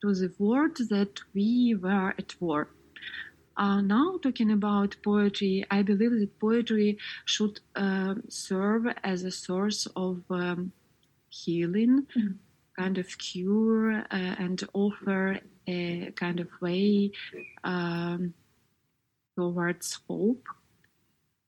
[0.02, 2.68] to the world that we were at war.
[3.60, 6.96] Uh, now, talking about poetry, I believe that poetry
[7.26, 10.72] should uh, serve as a source of um,
[11.28, 12.36] healing, mm-hmm.
[12.78, 17.12] kind of cure, uh, and offer a kind of way
[17.62, 18.32] um,
[19.36, 20.46] towards hope.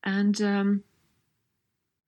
[0.05, 0.85] And um,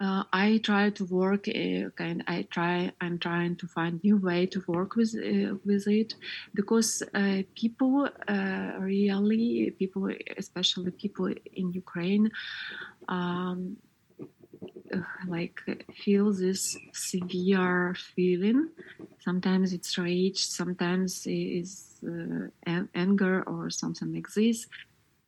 [0.04, 2.22] uh, I try to work uh, kind.
[2.26, 2.92] I try.
[3.00, 6.14] I'm trying to find new way to work with uh, with it
[6.54, 11.28] because uh, people uh, really people, especially people
[11.60, 12.30] in Ukraine,
[13.08, 13.76] um,
[14.94, 15.58] uh, like
[16.02, 18.68] feel this severe feeling.
[19.20, 20.40] Sometimes it's rage.
[20.60, 22.00] Sometimes it's
[22.94, 24.66] anger or something like this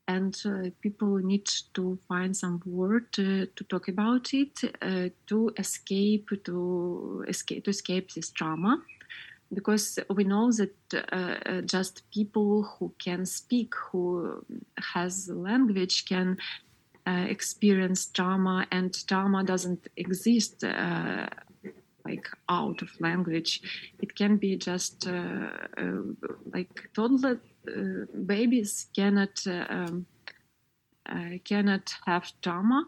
[0.09, 6.31] and uh, people need to find some word to talk about it uh, to escape
[6.45, 8.83] to escape to escape this trauma.
[9.55, 10.75] Because we know that
[11.13, 14.45] uh, just people who can speak who
[14.95, 16.37] has language can
[17.07, 21.27] uh, experience trauma and trauma doesn't exist uh,
[22.05, 23.63] like out of language.
[24.01, 25.51] It can be just uh,
[26.53, 27.56] like toddler uh,
[28.27, 30.07] babies cannot uh, um,
[31.09, 32.87] uh, cannot have trauma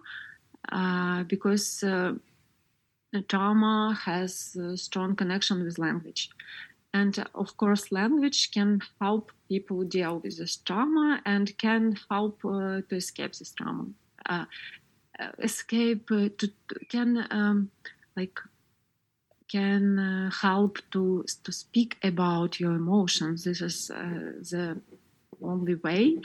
[1.28, 1.84] because
[3.28, 6.30] trauma has a strong connection with language.
[6.94, 12.80] And of course, language can help people deal with this trauma and can help uh,
[12.88, 13.86] to escape this trauma.
[14.28, 14.46] Uh,
[15.40, 16.50] escape uh, to,
[16.88, 17.70] can um,
[18.16, 18.38] like
[19.48, 23.44] can uh, help to to speak about your emotions.
[23.44, 24.80] This is uh, the
[25.42, 26.18] only way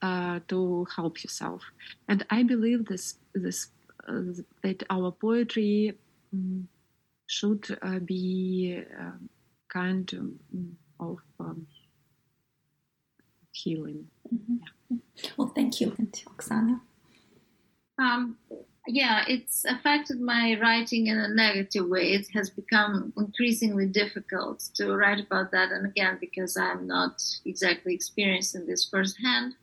[0.00, 1.62] uh, to help yourself.
[2.08, 3.68] And I believe this this
[4.08, 5.94] uh, that our poetry
[6.32, 6.68] um,
[7.26, 9.28] should uh, be um,
[9.68, 10.12] kind
[11.00, 11.66] of um,
[13.52, 14.06] healing.
[14.32, 14.56] Mm-hmm.
[14.90, 15.30] Yeah.
[15.36, 16.80] Well, thank you, Oksana.
[17.98, 18.36] Um,
[18.86, 22.12] yeah, it's affected my writing in a negative way.
[22.12, 27.94] It has become increasingly difficult to write about that, and again, because I'm not exactly
[27.94, 29.54] experiencing this firsthand.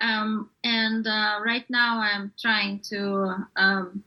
[0.00, 4.04] Um, and uh, right now, I'm trying to um,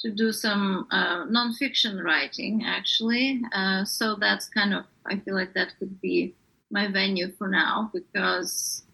[0.00, 3.42] to do some uh, nonfiction writing, actually.
[3.52, 6.34] Uh, so that's kind of I feel like that could be
[6.70, 8.84] my venue for now because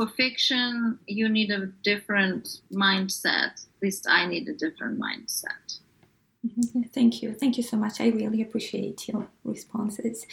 [0.00, 3.52] for fiction, you need a different mindset.
[3.52, 5.79] At least I need a different mindset.
[6.46, 6.82] Mm-hmm.
[6.94, 7.34] Thank you.
[7.34, 8.00] Thank you so much.
[8.00, 10.26] I really appreciate your responses.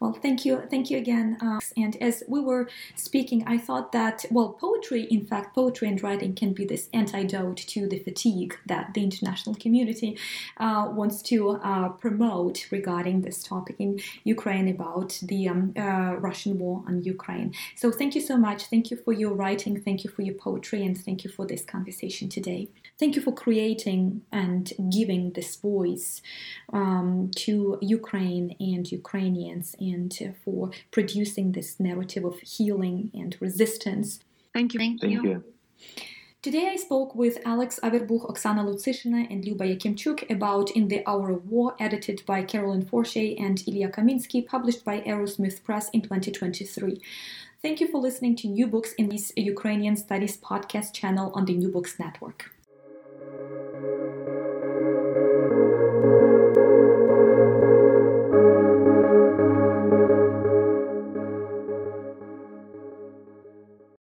[0.00, 0.60] Well, thank you.
[0.68, 1.38] Thank you again.
[1.40, 6.02] Uh, and as we were speaking, I thought that, well, poetry, in fact, poetry and
[6.02, 10.18] writing can be this antidote to the fatigue that the international community
[10.56, 16.58] uh, wants to uh, promote regarding this topic in Ukraine about the um, uh, Russian
[16.58, 17.54] war on Ukraine.
[17.76, 18.64] So thank you so much.
[18.64, 19.80] Thank you for your writing.
[19.80, 20.84] Thank you for your poetry.
[20.84, 22.68] And thank you for this conversation today.
[22.98, 26.22] Thank you for creating and giving this voice
[26.72, 30.12] um, to Ukraine and Ukrainians and
[30.44, 34.20] for producing this narrative of healing and resistance.
[34.52, 34.78] Thank you.
[34.78, 35.08] Thank you.
[35.08, 35.44] Thank you.
[36.42, 41.30] Today I spoke with Alex Averbuch, Oksana Lutsyshyna, and Lyuba Yakimchuk about In the Hour
[41.30, 47.00] of War, edited by Carolyn Forché and Ilya Kaminsky, published by Arrowsmith Press in 2023.
[47.62, 51.54] Thank you for listening to New Books in this Ukrainian Studies podcast channel on the
[51.54, 52.50] New Books Network.